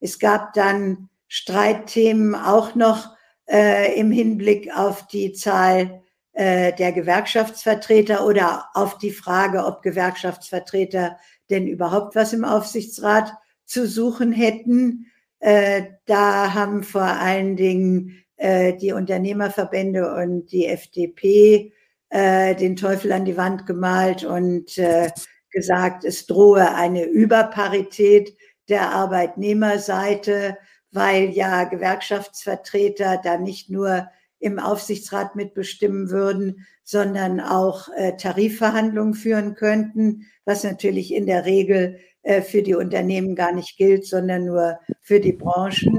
[0.00, 3.13] Es gab dann Streitthemen auch noch
[3.46, 11.18] äh, im Hinblick auf die Zahl äh, der Gewerkschaftsvertreter oder auf die Frage, ob Gewerkschaftsvertreter
[11.50, 13.32] denn überhaupt was im Aufsichtsrat
[13.64, 15.06] zu suchen hätten.
[15.38, 21.72] Äh, da haben vor allen Dingen äh, die Unternehmerverbände und die FDP
[22.08, 25.10] äh, den Teufel an die Wand gemalt und äh,
[25.50, 28.36] gesagt, es drohe eine Überparität
[28.68, 30.56] der Arbeitnehmerseite
[30.94, 39.54] weil ja Gewerkschaftsvertreter da nicht nur im Aufsichtsrat mitbestimmen würden, sondern auch äh, Tarifverhandlungen führen
[39.54, 44.78] könnten, was natürlich in der Regel äh, für die Unternehmen gar nicht gilt, sondern nur
[45.00, 45.98] für die Branchen.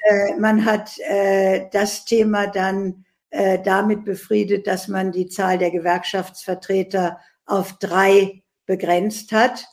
[0.00, 5.70] Äh, man hat äh, das Thema dann äh, damit befriedet, dass man die Zahl der
[5.70, 9.66] Gewerkschaftsvertreter auf drei begrenzt hat.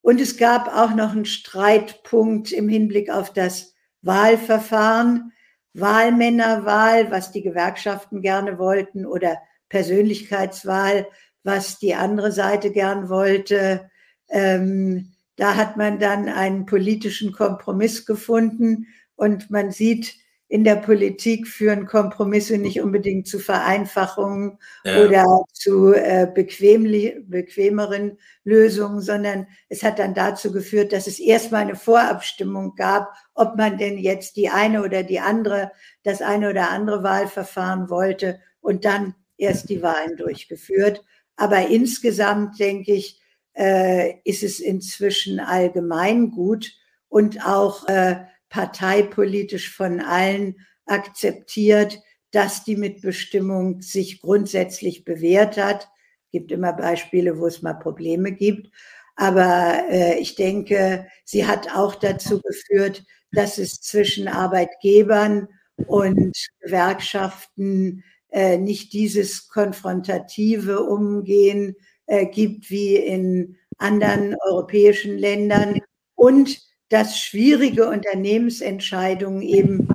[0.00, 3.71] Und es gab auch noch einen Streitpunkt im Hinblick auf das
[4.02, 5.32] Wahlverfahren.
[5.74, 9.38] Wahlmännerwahl, was die Gewerkschaften gerne wollten, oder
[9.68, 11.06] Persönlichkeitswahl,
[11.44, 13.90] was die andere Seite gern wollte.
[14.28, 18.86] Ähm, da hat man dann einen politischen Kompromiss gefunden
[19.16, 20.14] und man sieht,
[20.52, 25.02] in der Politik führen Kompromisse nicht unbedingt zu Vereinfachungen ja.
[25.02, 25.24] oder
[25.54, 32.74] zu äh, bequemeren Lösungen, sondern es hat dann dazu geführt, dass es erstmal eine Vorabstimmung
[32.74, 35.72] gab, ob man denn jetzt die eine oder die andere,
[36.02, 41.02] das eine oder andere Wahlverfahren wollte und dann erst die Wahlen durchgeführt.
[41.36, 43.22] Aber insgesamt denke ich,
[43.54, 46.74] äh, ist es inzwischen allgemein gut
[47.08, 48.16] und auch äh,
[48.52, 51.98] parteipolitisch von allen akzeptiert,
[52.32, 55.88] dass die Mitbestimmung sich grundsätzlich bewährt hat.
[56.26, 58.70] Es gibt immer Beispiele, wo es mal Probleme gibt.
[59.16, 65.48] Aber äh, ich denke, sie hat auch dazu geführt, dass es zwischen Arbeitgebern
[65.86, 71.74] und Gewerkschaften äh, nicht dieses konfrontative Umgehen
[72.06, 75.80] äh, gibt wie in anderen europäischen Ländern
[76.14, 79.88] und dass schwierige Unternehmensentscheidungen eben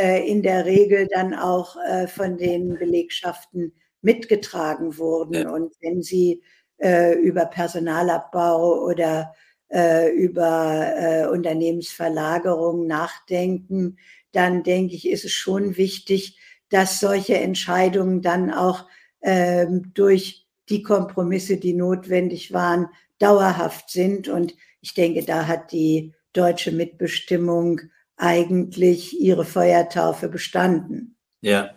[0.00, 5.48] äh, in der Regel dann auch äh, von den Belegschaften mitgetragen wurden.
[5.48, 6.44] Und wenn Sie
[6.78, 9.34] äh, über Personalabbau oder
[9.68, 13.96] äh, über äh, Unternehmensverlagerung nachdenken,
[14.30, 16.38] dann denke ich, ist es schon wichtig,
[16.68, 18.86] dass solche Entscheidungen dann auch
[19.22, 24.28] ähm, durch die Kompromisse, die notwendig waren, dauerhaft sind.
[24.28, 27.80] Und ich denke, da hat die deutsche Mitbestimmung
[28.16, 31.16] eigentlich ihre Feuertaufe bestanden.
[31.40, 31.70] Ja,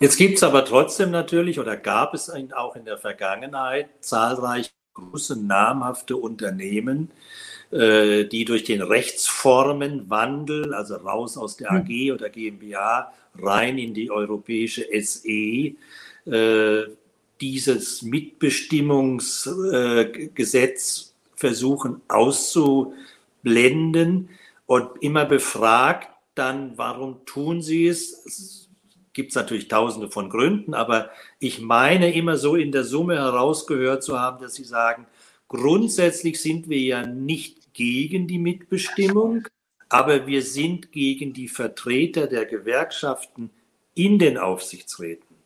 [0.00, 5.36] jetzt gibt es aber trotzdem natürlich oder gab es auch in der Vergangenheit zahlreiche große
[5.36, 7.10] namhafte Unternehmen,
[7.70, 12.14] äh, die durch den Rechtsformenwandel, also raus aus der AG hm.
[12.14, 15.74] oder GmbH, rein in die europäische SE,
[16.30, 16.84] äh,
[17.40, 21.04] dieses Mitbestimmungsgesetz äh,
[21.36, 22.94] versuchen auszu
[23.44, 24.30] blenden
[24.66, 28.64] und immer befragt, dann warum tun sie es?
[29.14, 34.02] gibt es natürlich tausende von Gründen, aber ich meine immer so in der Summe herausgehört
[34.02, 35.06] zu haben, dass sie sagen,
[35.48, 39.46] grundsätzlich sind wir ja nicht gegen die Mitbestimmung,
[39.88, 43.50] aber wir sind gegen die Vertreter der Gewerkschaften
[43.94, 45.36] in den Aufsichtsräten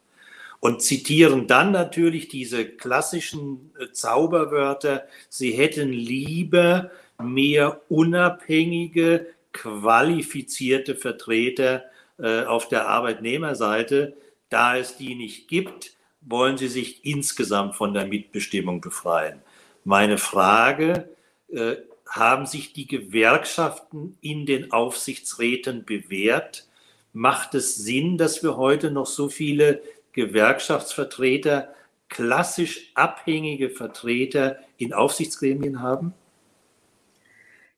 [0.61, 6.90] und zitieren dann natürlich diese klassischen äh, Zauberwörter, sie hätten lieber
[7.22, 11.84] mehr unabhängige, qualifizierte Vertreter
[12.18, 14.16] äh, auf der Arbeitnehmerseite.
[14.50, 19.40] Da es die nicht gibt, wollen sie sich insgesamt von der Mitbestimmung befreien.
[19.84, 21.08] Meine Frage,
[21.50, 21.76] äh,
[22.08, 26.66] haben sich die Gewerkschaften in den Aufsichtsräten bewährt?
[27.12, 31.74] Macht es Sinn, dass wir heute noch so viele Gewerkschaftsvertreter,
[32.08, 36.14] klassisch abhängige Vertreter in Aufsichtsgremien haben?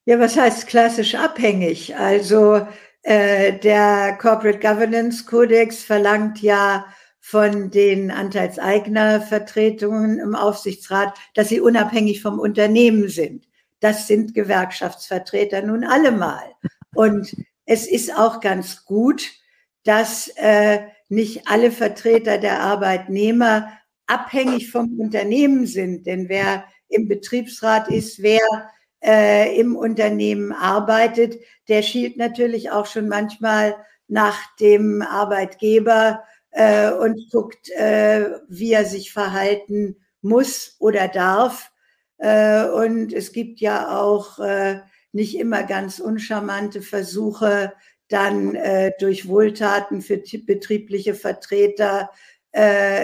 [0.07, 1.97] Ja, was heißt klassisch abhängig?
[1.97, 2.67] Also
[3.03, 6.87] äh, der Corporate Governance Codex verlangt ja
[7.21, 13.47] von den Anteilseignervertretungen im Aufsichtsrat, dass sie unabhängig vom Unternehmen sind.
[13.81, 16.45] Das sind Gewerkschaftsvertreter nun allemal.
[16.95, 17.35] Und
[17.67, 19.29] es ist auch ganz gut,
[19.85, 23.73] dass äh, nicht alle Vertreter der Arbeitnehmer
[24.07, 26.07] abhängig vom Unternehmen sind.
[26.07, 28.41] Denn wer im Betriebsrat ist, wer
[29.03, 31.39] äh, im Unternehmen arbeitet,
[31.69, 33.77] der schielt natürlich auch schon manchmal
[34.09, 41.71] nach dem Arbeitgeber äh, und guckt, äh, wie er sich verhalten muss oder darf.
[42.19, 44.81] Äh, und es gibt ja auch äh,
[45.13, 47.73] nicht immer ganz uncharmante Versuche,
[48.09, 52.11] dann äh, durch Wohltaten für betriebliche Vertreter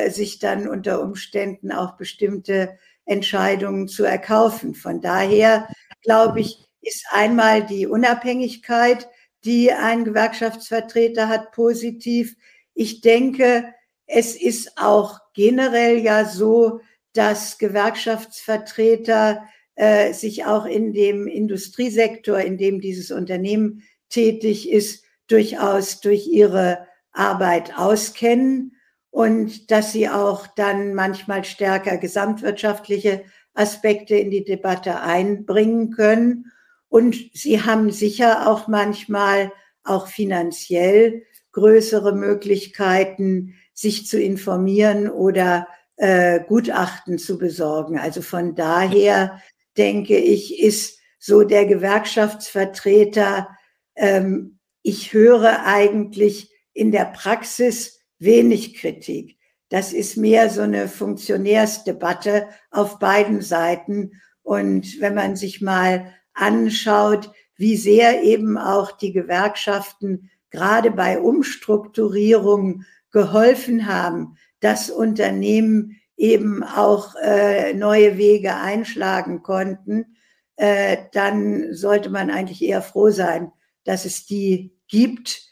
[0.08, 4.74] sich dann unter Umständen auch bestimmte Entscheidungen zu erkaufen.
[4.74, 5.68] Von daher
[6.06, 9.08] glaube ich, ist einmal die Unabhängigkeit,
[9.44, 12.36] die ein Gewerkschaftsvertreter hat, positiv.
[12.74, 13.74] Ich denke,
[14.06, 16.80] es ist auch generell ja so,
[17.12, 19.44] dass Gewerkschaftsvertreter
[19.74, 26.86] äh, sich auch in dem Industriesektor, in dem dieses Unternehmen tätig ist, durchaus durch ihre
[27.12, 28.76] Arbeit auskennen
[29.10, 33.24] und dass sie auch dann manchmal stärker gesamtwirtschaftliche
[33.56, 36.52] Aspekte in die Debatte einbringen können.
[36.88, 39.52] Und sie haben sicher auch manchmal
[39.84, 47.98] auch finanziell größere Möglichkeiten, sich zu informieren oder äh, Gutachten zu besorgen.
[47.98, 49.40] Also von daher
[49.76, 53.48] denke ich, ist so der Gewerkschaftsvertreter,
[53.96, 59.36] ähm, ich höre eigentlich in der Praxis wenig Kritik.
[59.68, 64.12] Das ist mehr so eine Funktionärsdebatte auf beiden Seiten.
[64.42, 72.86] Und wenn man sich mal anschaut, wie sehr eben auch die Gewerkschaften gerade bei Umstrukturierungen
[73.10, 80.16] geholfen haben, dass Unternehmen eben auch äh, neue Wege einschlagen konnten,
[80.56, 83.52] äh, dann sollte man eigentlich eher froh sein,
[83.84, 85.45] dass es die gibt.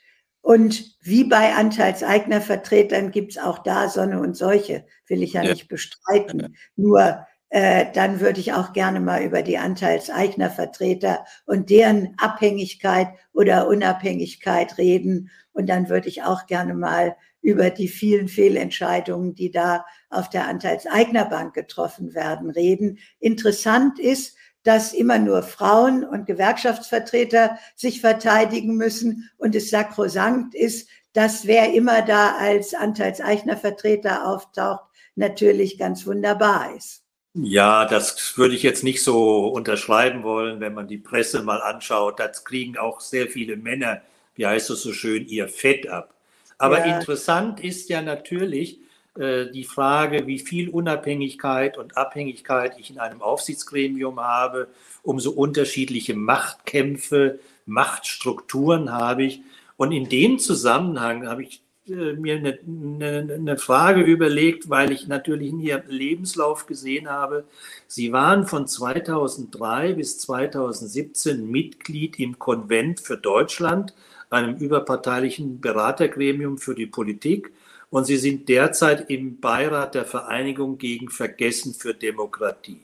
[0.44, 5.48] Und wie bei Anteilseignervertretern gibt es auch da Sonne und Seuche, will ich ja, ja.
[5.48, 6.54] nicht bestreiten.
[6.76, 13.66] Nur äh, dann würde ich auch gerne mal über die Anteilseignervertreter und deren Abhängigkeit oder
[13.68, 15.30] Unabhängigkeit reden.
[15.54, 20.46] Und dann würde ich auch gerne mal über die vielen Fehlentscheidungen, die da auf der
[20.46, 22.98] Anteilseignerbank getroffen werden, reden.
[23.18, 30.88] Interessant ist, dass immer nur Frauen und Gewerkschaftsvertreter sich verteidigen müssen und es sakrosankt ist,
[31.12, 34.84] dass wer immer da als Anteilseignervertreter auftaucht,
[35.14, 37.02] natürlich ganz wunderbar ist.
[37.34, 42.20] Ja, das würde ich jetzt nicht so unterschreiben wollen, wenn man die Presse mal anschaut.
[42.20, 44.02] Das kriegen auch sehr viele Männer,
[44.34, 46.14] wie heißt es so schön, ihr Fett ab.
[46.58, 46.98] Aber ja.
[46.98, 48.80] interessant ist ja natürlich
[49.16, 54.68] die Frage, wie viel Unabhängigkeit und Abhängigkeit ich in einem Aufsichtsgremium habe,
[55.02, 59.40] umso unterschiedliche Machtkämpfe, Machtstrukturen habe ich.
[59.76, 65.06] Und in dem Zusammenhang habe ich äh, mir eine, eine, eine, Frage überlegt, weil ich
[65.06, 67.44] natürlich in Ihrem Lebenslauf gesehen habe,
[67.86, 73.94] Sie waren von 2003 bis 2017 Mitglied im Konvent für Deutschland,
[74.30, 77.52] einem überparteilichen Beratergremium für die Politik.
[77.94, 82.80] Und Sie sind derzeit im Beirat der Vereinigung gegen Vergessen für Demokratie.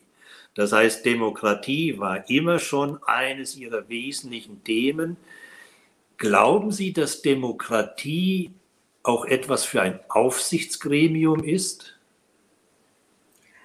[0.55, 5.17] Das heißt, Demokratie war immer schon eines Ihrer wesentlichen Themen.
[6.17, 8.53] Glauben Sie, dass Demokratie
[9.03, 11.99] auch etwas für ein Aufsichtsgremium ist?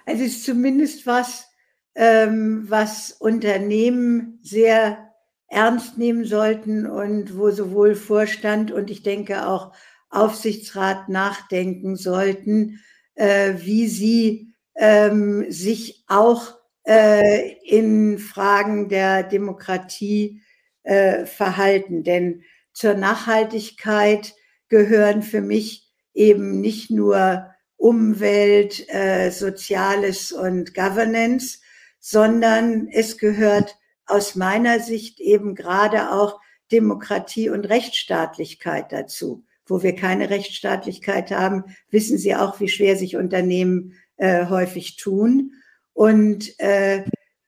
[0.04, 1.48] Es ist zumindest was,
[1.94, 5.12] ähm, was Unternehmen sehr
[5.46, 9.72] ernst nehmen sollten und wo sowohl Vorstand und ich denke auch
[10.16, 12.80] Aufsichtsrat nachdenken sollten,
[13.14, 20.42] äh, wie sie ähm, sich auch äh, in Fragen der Demokratie
[20.82, 22.04] äh, verhalten.
[22.04, 22.42] Denn
[22.72, 24.34] zur Nachhaltigkeit
[24.68, 31.60] gehören für mich eben nicht nur Umwelt, äh, Soziales und Governance,
[31.98, 36.40] sondern es gehört aus meiner Sicht eben gerade auch
[36.72, 39.44] Demokratie und Rechtsstaatlichkeit dazu.
[39.66, 45.52] Wo wir keine Rechtsstaatlichkeit haben, wissen Sie auch, wie schwer sich Unternehmen äh, häufig tun.
[45.92, 47.04] Und äh,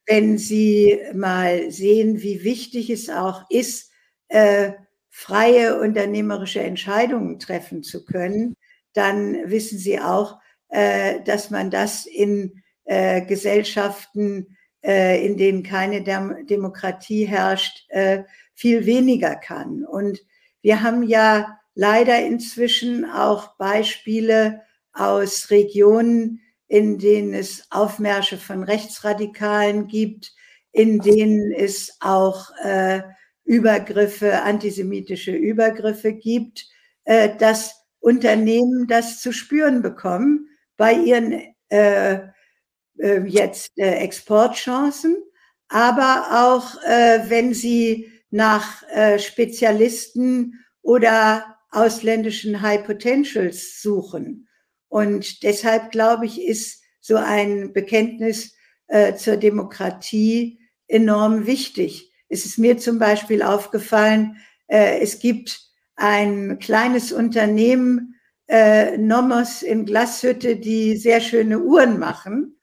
[0.06, 3.90] wenn Sie mal sehen, wie wichtig es auch ist,
[4.28, 4.72] äh,
[5.10, 8.56] freie unternehmerische Entscheidungen treffen zu können,
[8.92, 10.38] dann wissen Sie auch,
[10.68, 18.24] äh, dass man das in äh, Gesellschaften, äh, in denen keine Dem Demokratie herrscht, äh,
[18.54, 19.84] viel weniger kann.
[19.84, 20.20] Und
[20.62, 24.62] wir haben ja leider inzwischen auch Beispiele
[24.92, 30.32] aus Regionen, in denen es Aufmärsche von Rechtsradikalen gibt,
[30.72, 33.02] in denen es auch äh,
[33.44, 36.66] Übergriffe, antisemitische Übergriffe gibt,
[37.04, 42.14] äh, dass Unternehmen das zu spüren bekommen bei ihren äh,
[42.98, 45.16] äh, jetzt äh, Exportchancen,
[45.68, 54.48] aber auch äh, wenn sie nach äh, Spezialisten oder ausländischen High Potentials suchen.
[54.88, 58.54] Und deshalb glaube ich, ist so ein Bekenntnis
[58.86, 62.12] äh, zur Demokratie enorm wichtig.
[62.28, 65.60] Es ist mir zum Beispiel aufgefallen, äh, es gibt
[65.96, 68.14] ein kleines Unternehmen,
[68.46, 72.58] äh, Nomos in Glashütte, die sehr schöne Uhren machen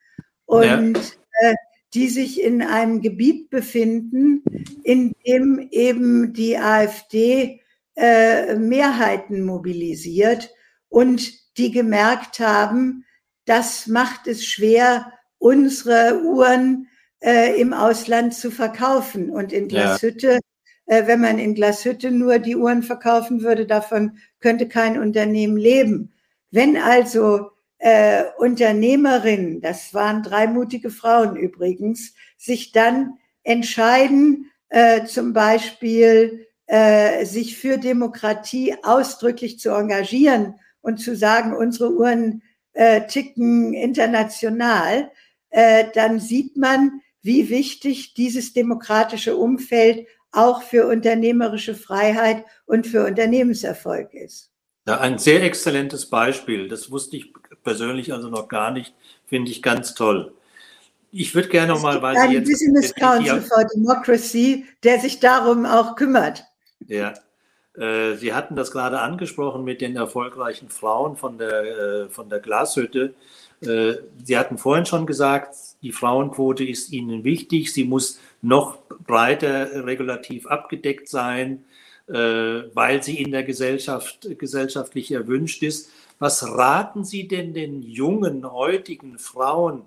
[0.45, 1.51] und ja.
[1.51, 1.55] äh,
[1.93, 4.43] die sich in einem Gebiet befinden,
[4.83, 7.61] in dem eben die AfD
[7.95, 10.53] äh, Mehrheiten mobilisiert
[10.89, 13.05] und die gemerkt haben,
[13.45, 16.87] das macht es schwer, unsere Uhren
[17.19, 19.29] äh, im Ausland zu verkaufen.
[19.29, 20.39] Und in Glashütte
[20.85, 26.13] äh, wenn man in Glashütte nur die Uhren verkaufen würde, davon könnte kein Unternehmen leben.
[26.51, 35.33] Wenn also äh, Unternehmerinnen, das waren drei mutige Frauen übrigens, sich dann entscheiden, äh, zum
[35.33, 42.41] Beispiel äh, sich für Demokratie ausdrücklich zu engagieren und zu sagen, unsere Uhren
[42.73, 45.11] äh, ticken international,
[45.49, 53.05] äh, dann sieht man, wie wichtig dieses demokratische Umfeld auch für unternehmerische Freiheit und für
[53.05, 54.51] Unternehmenserfolg ist.
[54.87, 56.67] Ja, ein sehr exzellentes Beispiel.
[56.67, 58.93] Das wusste ich persönlich also noch gar nicht.
[59.25, 60.33] Finde ich ganz toll.
[61.11, 65.65] Ich würde gerne noch mal, weil Sie jetzt Business Council for Democracy, der sich darum
[65.65, 66.43] auch kümmert.
[66.87, 67.13] Ja,
[67.77, 72.39] äh, Sie hatten das gerade angesprochen mit den erfolgreichen Frauen von der, äh, von der
[72.39, 73.13] Glashütte.
[73.61, 77.73] Äh, Sie hatten vorhin schon gesagt, die Frauenquote ist Ihnen wichtig.
[77.73, 81.65] Sie muss noch breiter regulativ abgedeckt sein,
[82.07, 85.89] weil sie in der Gesellschaft gesellschaftlich erwünscht ist.
[86.19, 89.81] Was raten Sie denn den jungen heutigen Frauen,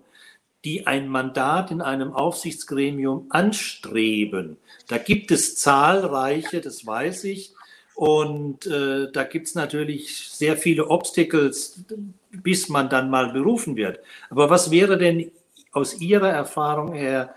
[0.64, 4.56] die ein Mandat in einem Aufsichtsgremium anstreben.
[4.88, 7.54] Da gibt es zahlreiche, das weiß ich.
[7.94, 11.84] Und äh, da gibt es natürlich sehr viele Obstacles,
[12.30, 14.00] bis man dann mal berufen wird.
[14.30, 15.32] Aber was wäre denn
[15.72, 17.34] aus Ihrer Erfahrung her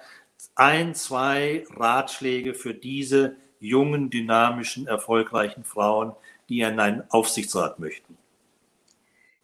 [0.56, 6.14] ein, zwei Ratschläge für diese jungen, dynamischen, erfolgreichen Frauen,
[6.50, 8.18] die in einen Aufsichtsrat möchten?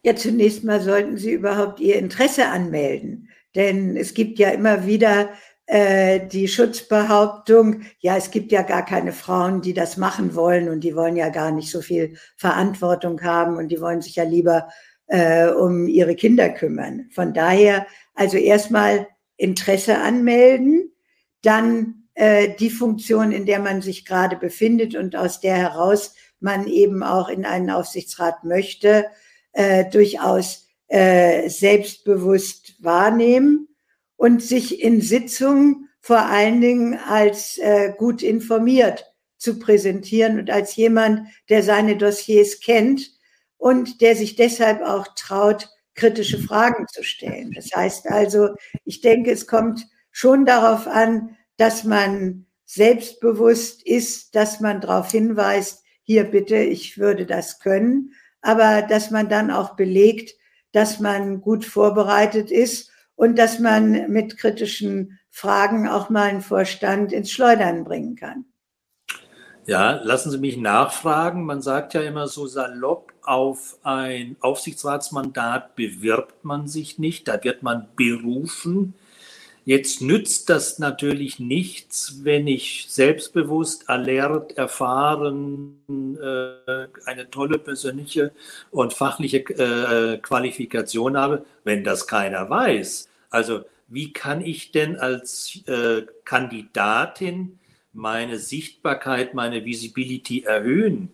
[0.03, 3.26] Ja, zunächst mal sollten Sie überhaupt Ihr Interesse anmelden.
[3.57, 5.31] Denn es gibt ja immer wieder
[5.65, 10.81] äh, die Schutzbehauptung, ja, es gibt ja gar keine Frauen, die das machen wollen und
[10.81, 14.69] die wollen ja gar nicht so viel Verantwortung haben und die wollen sich ja lieber
[15.07, 17.09] äh, um ihre Kinder kümmern.
[17.11, 20.93] Von daher also erstmal Interesse anmelden,
[21.41, 26.67] dann äh, die Funktion, in der man sich gerade befindet und aus der heraus man
[26.67, 29.07] eben auch in einen Aufsichtsrat möchte,
[29.51, 33.67] äh, durchaus äh, selbstbewusst wahrnehmen
[34.15, 40.75] und sich in Sitzungen vor allen Dingen als äh, gut informiert zu präsentieren und als
[40.75, 43.11] jemand, der seine Dossiers kennt
[43.57, 47.51] und der sich deshalb auch traut, kritische Fragen zu stellen.
[47.53, 48.49] Das heißt also,
[48.85, 55.83] ich denke, es kommt schon darauf an, dass man selbstbewusst ist, dass man darauf hinweist,
[56.03, 60.35] hier bitte, ich würde das können, aber dass man dann auch belegt,
[60.72, 67.11] dass man gut vorbereitet ist und dass man mit kritischen Fragen auch mal einen Vorstand
[67.11, 68.45] ins Schleudern bringen kann.
[69.65, 71.43] Ja, lassen Sie mich nachfragen.
[71.43, 77.63] Man sagt ja immer so salopp, auf ein Aufsichtsratsmandat bewirbt man sich nicht, da wird
[77.63, 78.93] man berufen.
[79.68, 85.76] Jetzt nützt das natürlich nichts, wenn ich selbstbewusst, alert, erfahren,
[86.22, 88.32] äh, eine tolle persönliche
[88.72, 93.09] und fachliche äh, Qualifikation habe, wenn das keiner weiß.
[93.30, 97.59] Also wie kann ich denn als äh, Kandidatin
[97.91, 101.09] meine Sichtbarkeit, meine Visibility erhöhen?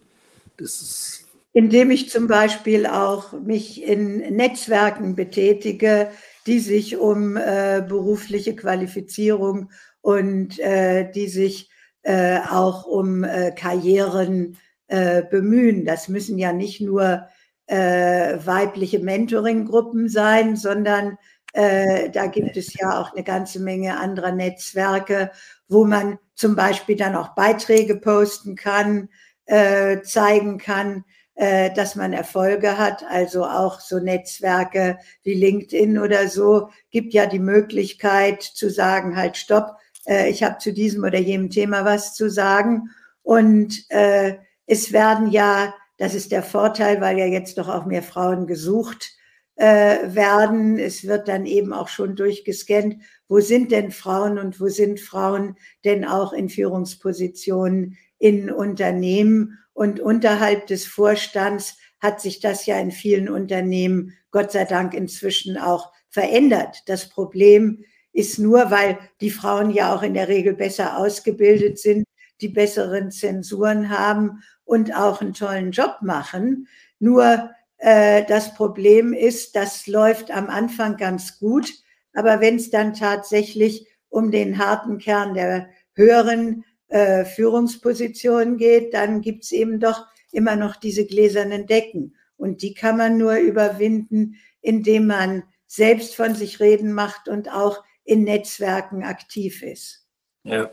[0.57, 1.19] Das ist
[1.55, 6.09] indem ich zum Beispiel auch mich in Netzwerken betätige,
[6.45, 9.71] die sich um äh, berufliche Qualifizierung
[10.01, 11.69] und äh, die sich
[12.03, 15.85] äh, auch um äh, Karrieren äh, bemühen.
[15.85, 17.27] Das müssen ja nicht nur
[17.67, 21.17] äh, weibliche Mentoring-Gruppen sein, sondern
[21.53, 25.31] äh, da gibt es ja auch eine ganze Menge anderer Netzwerke,
[25.67, 29.09] wo man zum Beispiel dann auch Beiträge posten kann,
[29.45, 31.05] äh, zeigen kann,
[31.35, 33.03] äh, dass man Erfolge hat.
[33.09, 39.37] Also auch so Netzwerke wie LinkedIn oder so gibt ja die Möglichkeit zu sagen, halt
[39.37, 42.89] stopp, äh, ich habe zu diesem oder jenem Thema was zu sagen.
[43.23, 44.35] Und äh,
[44.67, 49.11] es werden ja, das ist der Vorteil, weil ja jetzt doch auch mehr Frauen gesucht
[49.55, 50.77] äh, werden.
[50.77, 55.55] Es wird dann eben auch schon durchgescannt, wo sind denn Frauen und wo sind Frauen
[55.85, 59.59] denn auch in Führungspositionen in Unternehmen.
[59.73, 65.57] Und unterhalb des Vorstands hat sich das ja in vielen Unternehmen Gott sei Dank inzwischen
[65.57, 66.83] auch verändert.
[66.85, 72.05] Das Problem ist nur, weil die Frauen ja auch in der Regel besser ausgebildet sind,
[72.39, 76.69] die besseren Zensuren haben und auch einen tollen Job machen.
[76.99, 81.69] Nur äh, das Problem ist, das läuft am Anfang ganz gut,
[82.13, 89.21] aber wenn es dann tatsächlich um den harten Kern der höheren äh, Führungsposition geht, dann
[89.21, 92.15] gibt's eben doch immer noch diese gläsernen Decken.
[92.37, 97.83] Und die kann man nur überwinden, indem man selbst von sich reden macht und auch
[98.03, 100.05] in Netzwerken aktiv ist.
[100.43, 100.69] Ja.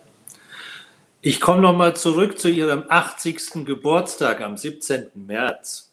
[1.22, 3.66] Ich komme nochmal zurück zu Ihrem 80.
[3.66, 5.11] Geburtstag am 17.
[5.14, 5.90] März.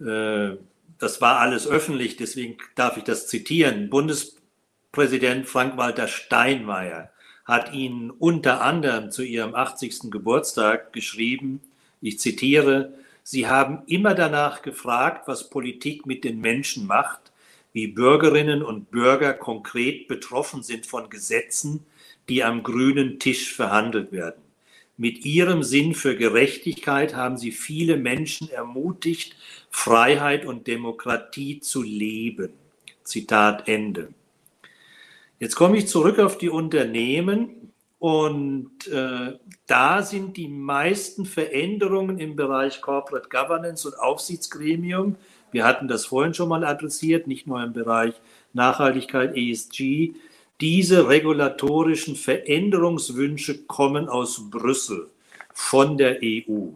[0.00, 0.56] Äh,
[0.98, 3.90] das war alles öffentlich, deswegen darf ich das zitieren.
[3.90, 7.10] Bundespräsident Frank-Walter Steinmeier
[7.44, 10.10] hat Ihnen unter anderem zu Ihrem 80.
[10.10, 11.60] Geburtstag geschrieben,
[12.00, 17.32] ich zitiere, Sie haben immer danach gefragt, was Politik mit den Menschen macht,
[17.72, 21.86] wie Bürgerinnen und Bürger konkret betroffen sind von Gesetzen,
[22.28, 24.42] die am grünen Tisch verhandelt werden.
[24.96, 29.36] Mit ihrem Sinn für Gerechtigkeit haben sie viele Menschen ermutigt,
[29.70, 32.52] Freiheit und Demokratie zu leben.
[33.02, 34.12] Zitat Ende.
[35.42, 39.32] Jetzt komme ich zurück auf die Unternehmen und äh,
[39.66, 45.16] da sind die meisten Veränderungen im Bereich Corporate Governance und Aufsichtsgremium.
[45.50, 48.14] Wir hatten das vorhin schon mal adressiert, nicht nur im Bereich
[48.52, 50.12] Nachhaltigkeit, ESG.
[50.60, 55.10] Diese regulatorischen Veränderungswünsche kommen aus Brüssel
[55.52, 56.68] von der EU.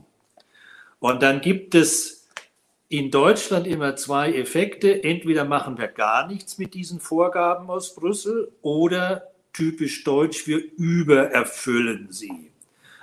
[0.98, 2.15] Und dann gibt es
[2.88, 5.02] in Deutschland immer zwei Effekte.
[5.02, 12.08] Entweder machen wir gar nichts mit diesen Vorgaben aus Brüssel oder typisch deutsch, wir übererfüllen
[12.10, 12.52] sie.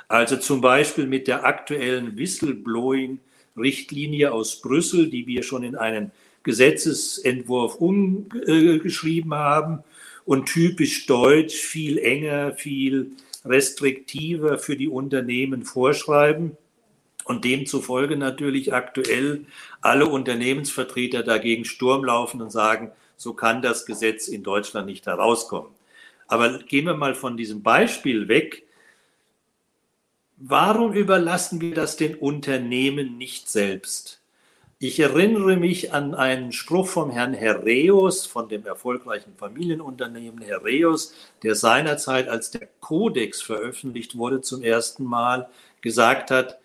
[0.08, 6.12] Also zum Beispiel mit der aktuellen Whistleblowing-Richtlinie aus Brüssel, die wir schon in einen
[6.44, 9.84] Gesetzesentwurf umgeschrieben haben
[10.26, 13.12] und typisch deutsch viel enger, viel
[13.46, 16.56] restriktiver für die Unternehmen vorschreiben
[17.26, 19.46] und demzufolge natürlich aktuell
[19.82, 25.72] alle Unternehmensvertreter dagegen Sturm laufen und sagen, so kann das Gesetz in Deutschland nicht herauskommen.
[26.28, 28.64] Aber gehen wir mal von diesem Beispiel weg.
[30.38, 34.20] Warum überlassen wir das den Unternehmen nicht selbst?
[34.80, 41.56] Ich erinnere mich an einen Spruch vom Herrn Herreus, von dem erfolgreichen Familienunternehmen Herreus, der
[41.56, 45.48] seinerzeit, als der Kodex veröffentlicht wurde, zum ersten Mal
[45.80, 46.60] gesagt hat,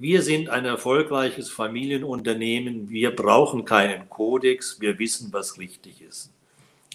[0.00, 6.30] wir sind ein erfolgreiches Familienunternehmen, wir brauchen keinen Kodex, wir wissen, was richtig ist.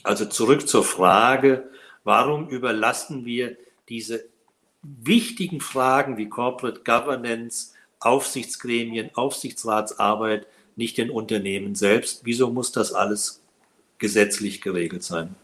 [0.03, 1.69] Also zurück zur Frage,
[2.05, 3.57] warum überlassen wir
[3.89, 4.25] diese
[4.81, 10.47] wichtigen Fragen wie Corporate Governance, Aufsichtsgremien, Aufsichtsratsarbeit
[10.77, 12.21] nicht den Unternehmen selbst.
[12.23, 13.41] Wieso muss das alles
[13.97, 15.35] gesetzlich geregelt sein?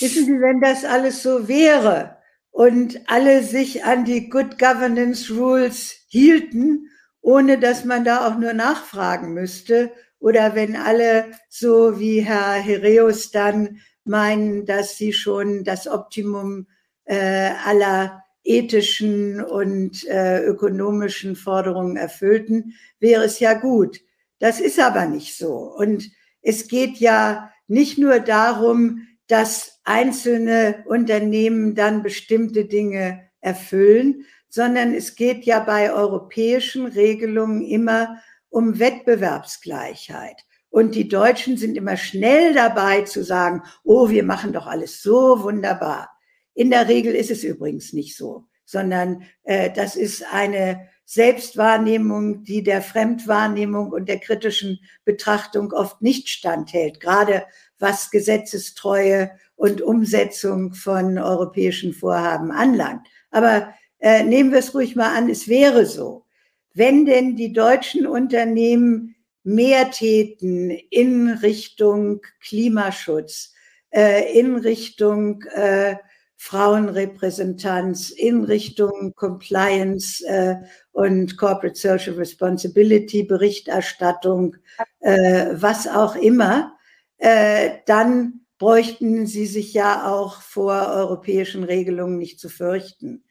[0.00, 2.16] Wissen Sie, wenn das alles so wäre
[2.56, 6.88] und alle sich an die Good Governance Rules hielten,
[7.20, 13.30] ohne dass man da auch nur nachfragen müsste, oder wenn alle so wie Herr Hereus
[13.30, 16.66] dann meinen, dass sie schon das Optimum
[17.04, 24.00] äh, aller ethischen und äh, ökonomischen Forderungen erfüllten, wäre es ja gut.
[24.38, 25.74] Das ist aber nicht so.
[25.76, 34.94] Und es geht ja nicht nur darum, dass einzelne Unternehmen dann bestimmte Dinge erfüllen, sondern
[34.94, 40.42] es geht ja bei europäischen Regelungen immer um Wettbewerbsgleichheit.
[40.70, 45.42] Und die Deutschen sind immer schnell dabei zu sagen, oh, wir machen doch alles so
[45.42, 46.10] wunderbar.
[46.54, 52.62] In der Regel ist es übrigens nicht so, sondern äh, das ist eine Selbstwahrnehmung, die
[52.62, 57.44] der Fremdwahrnehmung und der kritischen Betrachtung oft nicht standhält, gerade
[57.78, 63.06] was Gesetzestreue und Umsetzung von europäischen Vorhaben anlangt.
[63.30, 66.24] Aber äh, nehmen wir es ruhig mal an, es wäre so.
[66.74, 73.54] Wenn denn die deutschen Unternehmen mehr täten in Richtung Klimaschutz,
[73.90, 75.96] äh, in Richtung äh,
[76.36, 80.56] Frauenrepräsentanz in Richtung Compliance äh,
[80.92, 84.56] und Corporate Social Responsibility, Berichterstattung,
[85.00, 86.75] äh, was auch immer,
[87.18, 93.24] äh, dann bräuchten sie sich ja auch vor europäischen Regelungen nicht zu fürchten.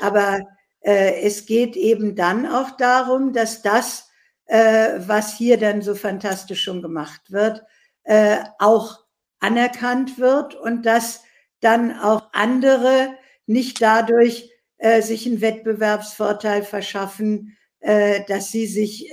[0.00, 0.40] Aber
[0.80, 4.08] äh, es geht eben dann auch darum, dass das,
[4.46, 7.62] äh, was hier dann so fantastisch schon gemacht wird,
[8.04, 9.04] äh, auch
[9.38, 11.22] anerkannt wird und dass
[11.60, 13.10] dann auch andere
[13.46, 19.10] nicht dadurch äh, sich einen Wettbewerbsvorteil verschaffen, äh, dass sie sich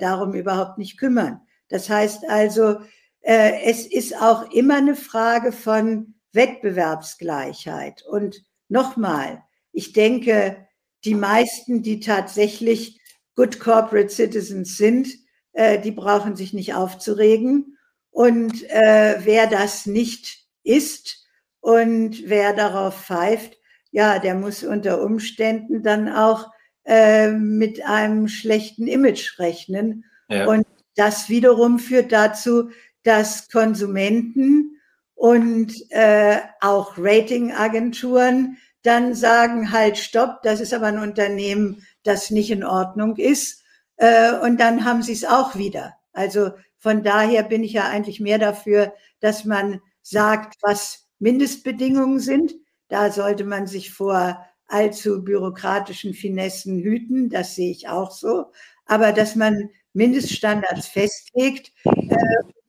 [0.00, 1.40] darum überhaupt nicht kümmern.
[1.68, 2.80] Das heißt also,
[3.24, 8.02] es ist auch immer eine Frage von Wettbewerbsgleichheit.
[8.02, 9.42] Und nochmal,
[9.72, 10.66] ich denke,
[11.04, 13.00] die meisten, die tatsächlich
[13.36, 15.08] Good Corporate Citizens sind,
[15.52, 17.78] äh, die brauchen sich nicht aufzuregen.
[18.10, 21.22] Und äh, wer das nicht ist,
[21.62, 23.56] und wer darauf pfeift,
[23.92, 26.50] ja, der muss unter Umständen dann auch
[26.84, 30.04] äh, mit einem schlechten Image rechnen.
[30.28, 30.46] Ja.
[30.48, 30.66] Und
[30.96, 32.70] das wiederum führt dazu,
[33.04, 34.80] dass Konsumenten
[35.14, 42.50] und äh, auch Ratingagenturen dann sagen halt, stopp, das ist aber ein Unternehmen, das nicht
[42.50, 43.62] in Ordnung ist.
[43.96, 45.94] Äh, und dann haben sie es auch wieder.
[46.12, 52.54] Also von daher bin ich ja eigentlich mehr dafür, dass man sagt, was Mindestbedingungen sind.
[52.88, 57.30] Da sollte man sich vor allzu bürokratischen Finessen hüten.
[57.30, 58.46] Das sehe ich auch so.
[58.86, 62.16] Aber dass man Mindeststandards festlegt, äh,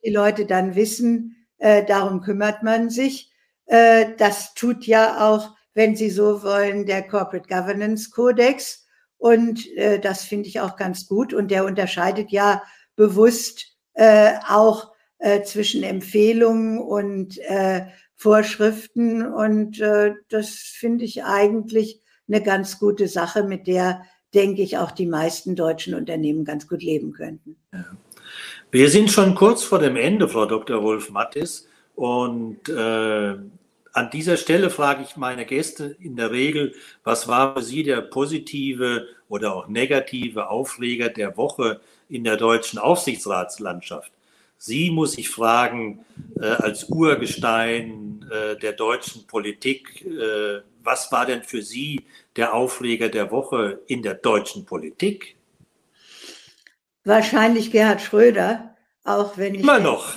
[0.04, 3.32] die Leute dann wissen, äh, darum kümmert man sich.
[3.66, 8.86] Äh, das tut ja auch, wenn Sie so wollen, der Corporate Governance Codex.
[9.18, 11.34] Und äh, das finde ich auch ganz gut.
[11.34, 12.62] Und der unterscheidet ja
[12.95, 17.86] bewusst äh, auch äh, zwischen Empfehlungen und äh,
[18.16, 19.26] Vorschriften.
[19.26, 24.91] Und äh, das finde ich eigentlich eine ganz gute Sache, mit der, denke ich, auch
[24.91, 27.56] die meisten deutschen Unternehmen ganz gut leben könnten.
[27.72, 27.86] Ja.
[28.74, 30.82] Wir sind schon kurz vor dem Ende, Frau Dr.
[30.82, 31.67] Wolf Mattis.
[31.93, 33.36] Und äh,
[33.93, 38.01] an dieser Stelle frage ich meine Gäste in der Regel, was war für Sie der
[38.01, 44.11] positive oder auch negative Aufreger der Woche in der deutschen Aufsichtsratslandschaft?
[44.57, 46.03] Sie muss ich fragen,
[46.41, 53.09] äh, als Urgestein äh, der deutschen Politik, äh, was war denn für Sie der Aufreger
[53.09, 55.36] der Woche in der deutschen Politik?
[57.06, 59.62] Wahrscheinlich Gerhard Schröder, auch wenn ich.
[59.62, 60.16] Immer noch.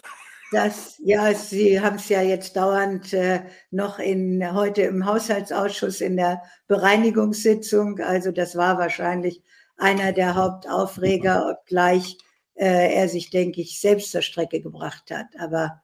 [0.53, 6.17] Das, ja, Sie haben es ja jetzt dauernd äh, noch in, heute im Haushaltsausschuss in
[6.17, 7.99] der Bereinigungssitzung.
[7.99, 9.43] Also das war wahrscheinlich
[9.77, 12.17] einer der Hauptaufreger, obgleich
[12.55, 15.27] äh, er sich, denke ich, selbst zur Strecke gebracht hat.
[15.39, 15.83] Aber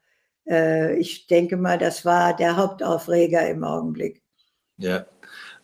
[0.48, 4.22] äh, ich denke mal, das war der Hauptaufreger im Augenblick.
[4.76, 5.06] Ja.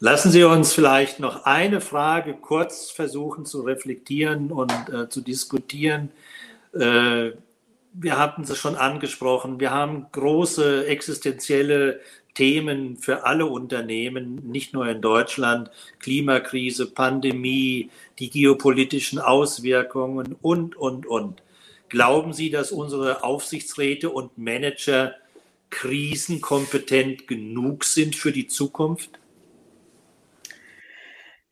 [0.01, 6.11] Lassen Sie uns vielleicht noch eine Frage kurz versuchen zu reflektieren und äh, zu diskutieren.
[6.73, 7.33] Äh,
[7.95, 11.99] wir hatten es schon angesprochen, wir haben große existenzielle
[12.35, 15.69] Themen für alle Unternehmen, nicht nur in Deutschland,
[15.99, 17.91] Klimakrise, Pandemie,
[18.21, 21.43] die geopolitischen Auswirkungen und, und, und.
[21.89, 25.15] Glauben Sie, dass unsere Aufsichtsräte und Manager
[25.71, 29.19] krisenkompetent genug sind für die Zukunft?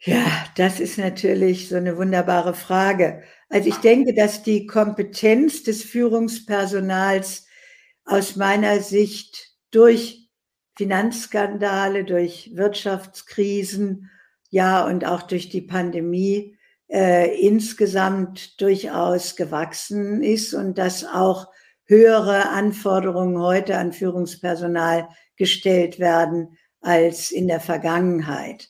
[0.00, 0.26] Ja,
[0.56, 3.22] das ist natürlich so eine wunderbare Frage.
[3.48, 7.46] Also ich denke, dass die Kompetenz des Führungspersonals
[8.04, 10.30] aus meiner Sicht durch
[10.76, 14.10] Finanzskandale, durch Wirtschaftskrisen,
[14.50, 16.56] ja und auch durch die Pandemie
[16.88, 21.48] äh, insgesamt durchaus gewachsen ist und dass auch
[21.84, 28.68] höhere Anforderungen heute an Führungspersonal gestellt werden als in der Vergangenheit.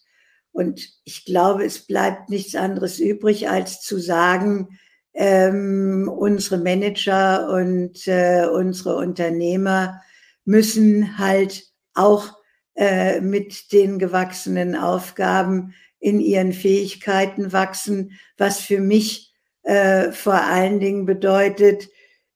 [0.57, 4.79] Und ich glaube, es bleibt nichts anderes übrig, als zu sagen,
[5.13, 10.01] ähm, unsere Manager und äh, unsere Unternehmer
[10.47, 12.39] müssen halt auch
[12.75, 20.81] äh, mit den gewachsenen Aufgaben in ihren Fähigkeiten wachsen, was für mich äh, vor allen
[20.81, 21.87] Dingen bedeutet,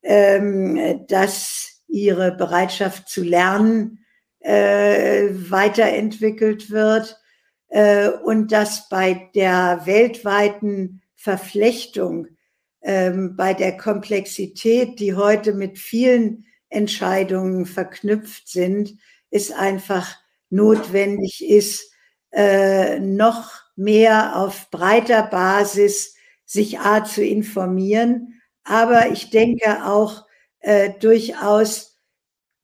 [0.02, 4.04] ähm, dass ihre Bereitschaft zu lernen
[4.40, 7.16] äh, weiterentwickelt wird,
[8.24, 12.26] und dass bei der weltweiten Verflechtung,
[12.82, 18.96] ähm, bei der Komplexität, die heute mit vielen Entscheidungen verknüpft sind,
[19.30, 20.16] es einfach
[20.48, 21.92] notwendig ist,
[22.32, 26.14] äh, noch mehr auf breiter Basis
[26.44, 30.26] sich A zu informieren, aber ich denke auch
[30.60, 31.98] äh, durchaus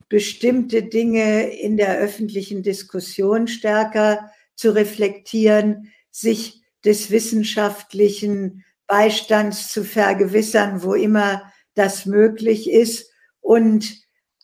[0.09, 10.83] bestimmte Dinge in der öffentlichen Diskussion stärker zu reflektieren, sich des wissenschaftlichen Beistands zu vergewissern,
[10.83, 13.95] wo immer das möglich ist und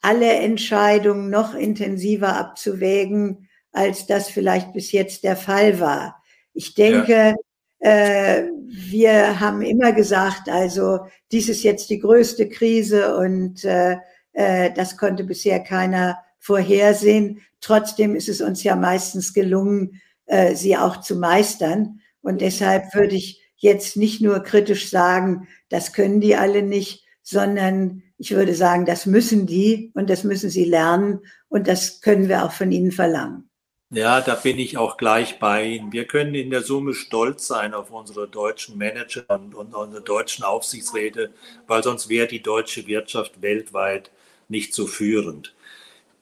[0.01, 6.22] alle Entscheidungen noch intensiver abzuwägen, als das vielleicht bis jetzt der Fall war.
[6.53, 7.36] Ich denke,
[7.80, 7.89] ja.
[7.89, 10.99] äh, wir haben immer gesagt, also
[11.32, 13.97] dies ist jetzt die größte Krise und äh,
[14.34, 17.41] äh, das konnte bisher keiner vorhersehen.
[17.61, 22.01] Trotzdem ist es uns ja meistens gelungen, äh, sie auch zu meistern.
[22.21, 28.03] Und deshalb würde ich jetzt nicht nur kritisch sagen, das können die alle nicht, sondern
[28.17, 32.43] ich würde sagen, das müssen die und das müssen sie lernen und das können wir
[32.43, 33.49] auch von ihnen verlangen.
[33.89, 35.93] Ja, da bin ich auch gleich bei Ihnen.
[35.93, 40.43] Wir können in der Summe stolz sein auf unsere deutschen Manager und, und unsere deutschen
[40.43, 41.31] Aufsichtsräte,
[41.67, 44.09] weil sonst wäre die deutsche Wirtschaft weltweit
[44.49, 45.53] nicht so führend.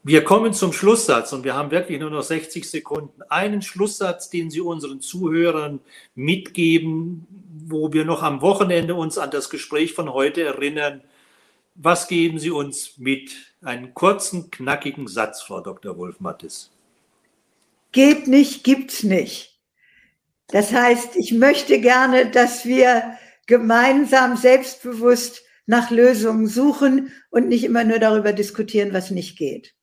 [0.04, 3.22] Wir kommen zum Schlusssatz und wir haben wirklich nur noch 60 Sekunden.
[3.30, 5.80] Einen Schlusssatz, den Sie unseren Zuhörern
[6.16, 7.28] mitgeben,
[7.68, 11.02] wo wir noch am Wochenende uns an das Gespräch von heute erinnern.
[11.76, 13.32] Was geben Sie uns mit?
[13.62, 15.96] Einen kurzen, knackigen Satz, Frau Dr.
[15.98, 16.72] Wolf-Mattis.
[17.92, 19.60] geht nicht, gibt's nicht.
[20.48, 27.84] Das heißt, ich möchte gerne, dass wir gemeinsam selbstbewusst nach Lösungen suchen und nicht immer
[27.84, 29.76] nur darüber diskutieren, was nicht geht.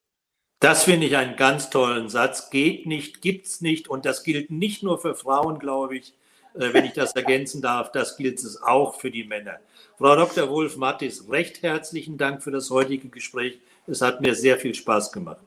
[0.60, 2.50] Das finde ich einen ganz tollen Satz.
[2.50, 3.88] Geht nicht, gibt's nicht.
[3.88, 6.14] Und das gilt nicht nur für Frauen, glaube ich,
[6.54, 7.92] äh, wenn ich das ergänzen darf.
[7.92, 9.58] Das gilt es auch für die Männer.
[9.98, 10.48] Frau Dr.
[10.48, 13.58] Wolf-Mattis, recht herzlichen Dank für das heutige Gespräch.
[13.86, 15.42] Es hat mir sehr viel Spaß gemacht.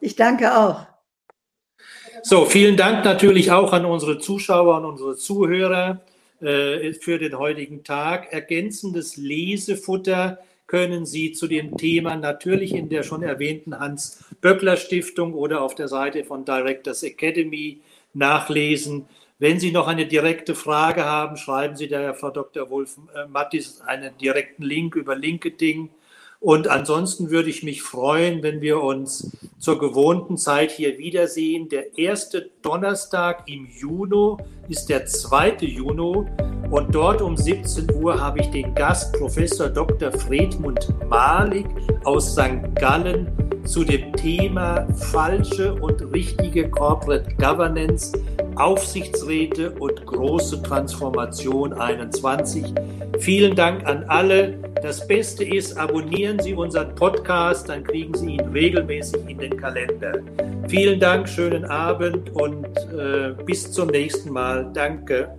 [0.00, 0.86] Ich danke auch.
[2.22, 6.00] So, vielen Dank natürlich auch an unsere Zuschauer und unsere Zuhörer
[6.40, 8.32] äh, für den heutigen Tag.
[8.32, 15.74] Ergänzendes Lesefutter können Sie zu dem Thema natürlich in der schon erwähnten Hans-Böckler-Stiftung oder auf
[15.74, 17.80] der Seite von Directors Academy
[18.14, 19.06] nachlesen.
[19.38, 22.70] Wenn Sie noch eine direkte Frage haben, schreiben Sie der Frau Dr.
[22.70, 25.90] Wolf-Mattis äh, einen direkten Link über LinkedIn.
[26.44, 31.70] Und ansonsten würde ich mich freuen, wenn wir uns zur gewohnten Zeit hier wiedersehen.
[31.70, 34.36] Der erste Donnerstag im Juni
[34.68, 35.56] ist der 2.
[35.60, 36.26] Juni
[36.70, 40.12] und dort um 17 Uhr habe ich den Gast Professor Dr.
[40.12, 41.64] Fredmund Malik
[42.04, 42.74] aus St.
[42.74, 43.32] Gallen
[43.64, 48.12] zu dem Thema falsche und richtige Corporate Governance,
[48.56, 52.66] Aufsichtsräte und große Transformation 21.
[53.18, 54.73] Vielen Dank an alle.
[54.84, 60.18] Das Beste ist, abonnieren Sie unseren Podcast, dann kriegen Sie ihn regelmäßig in den Kalender.
[60.68, 64.70] Vielen Dank, schönen Abend und äh, bis zum nächsten Mal.
[64.74, 65.34] Danke.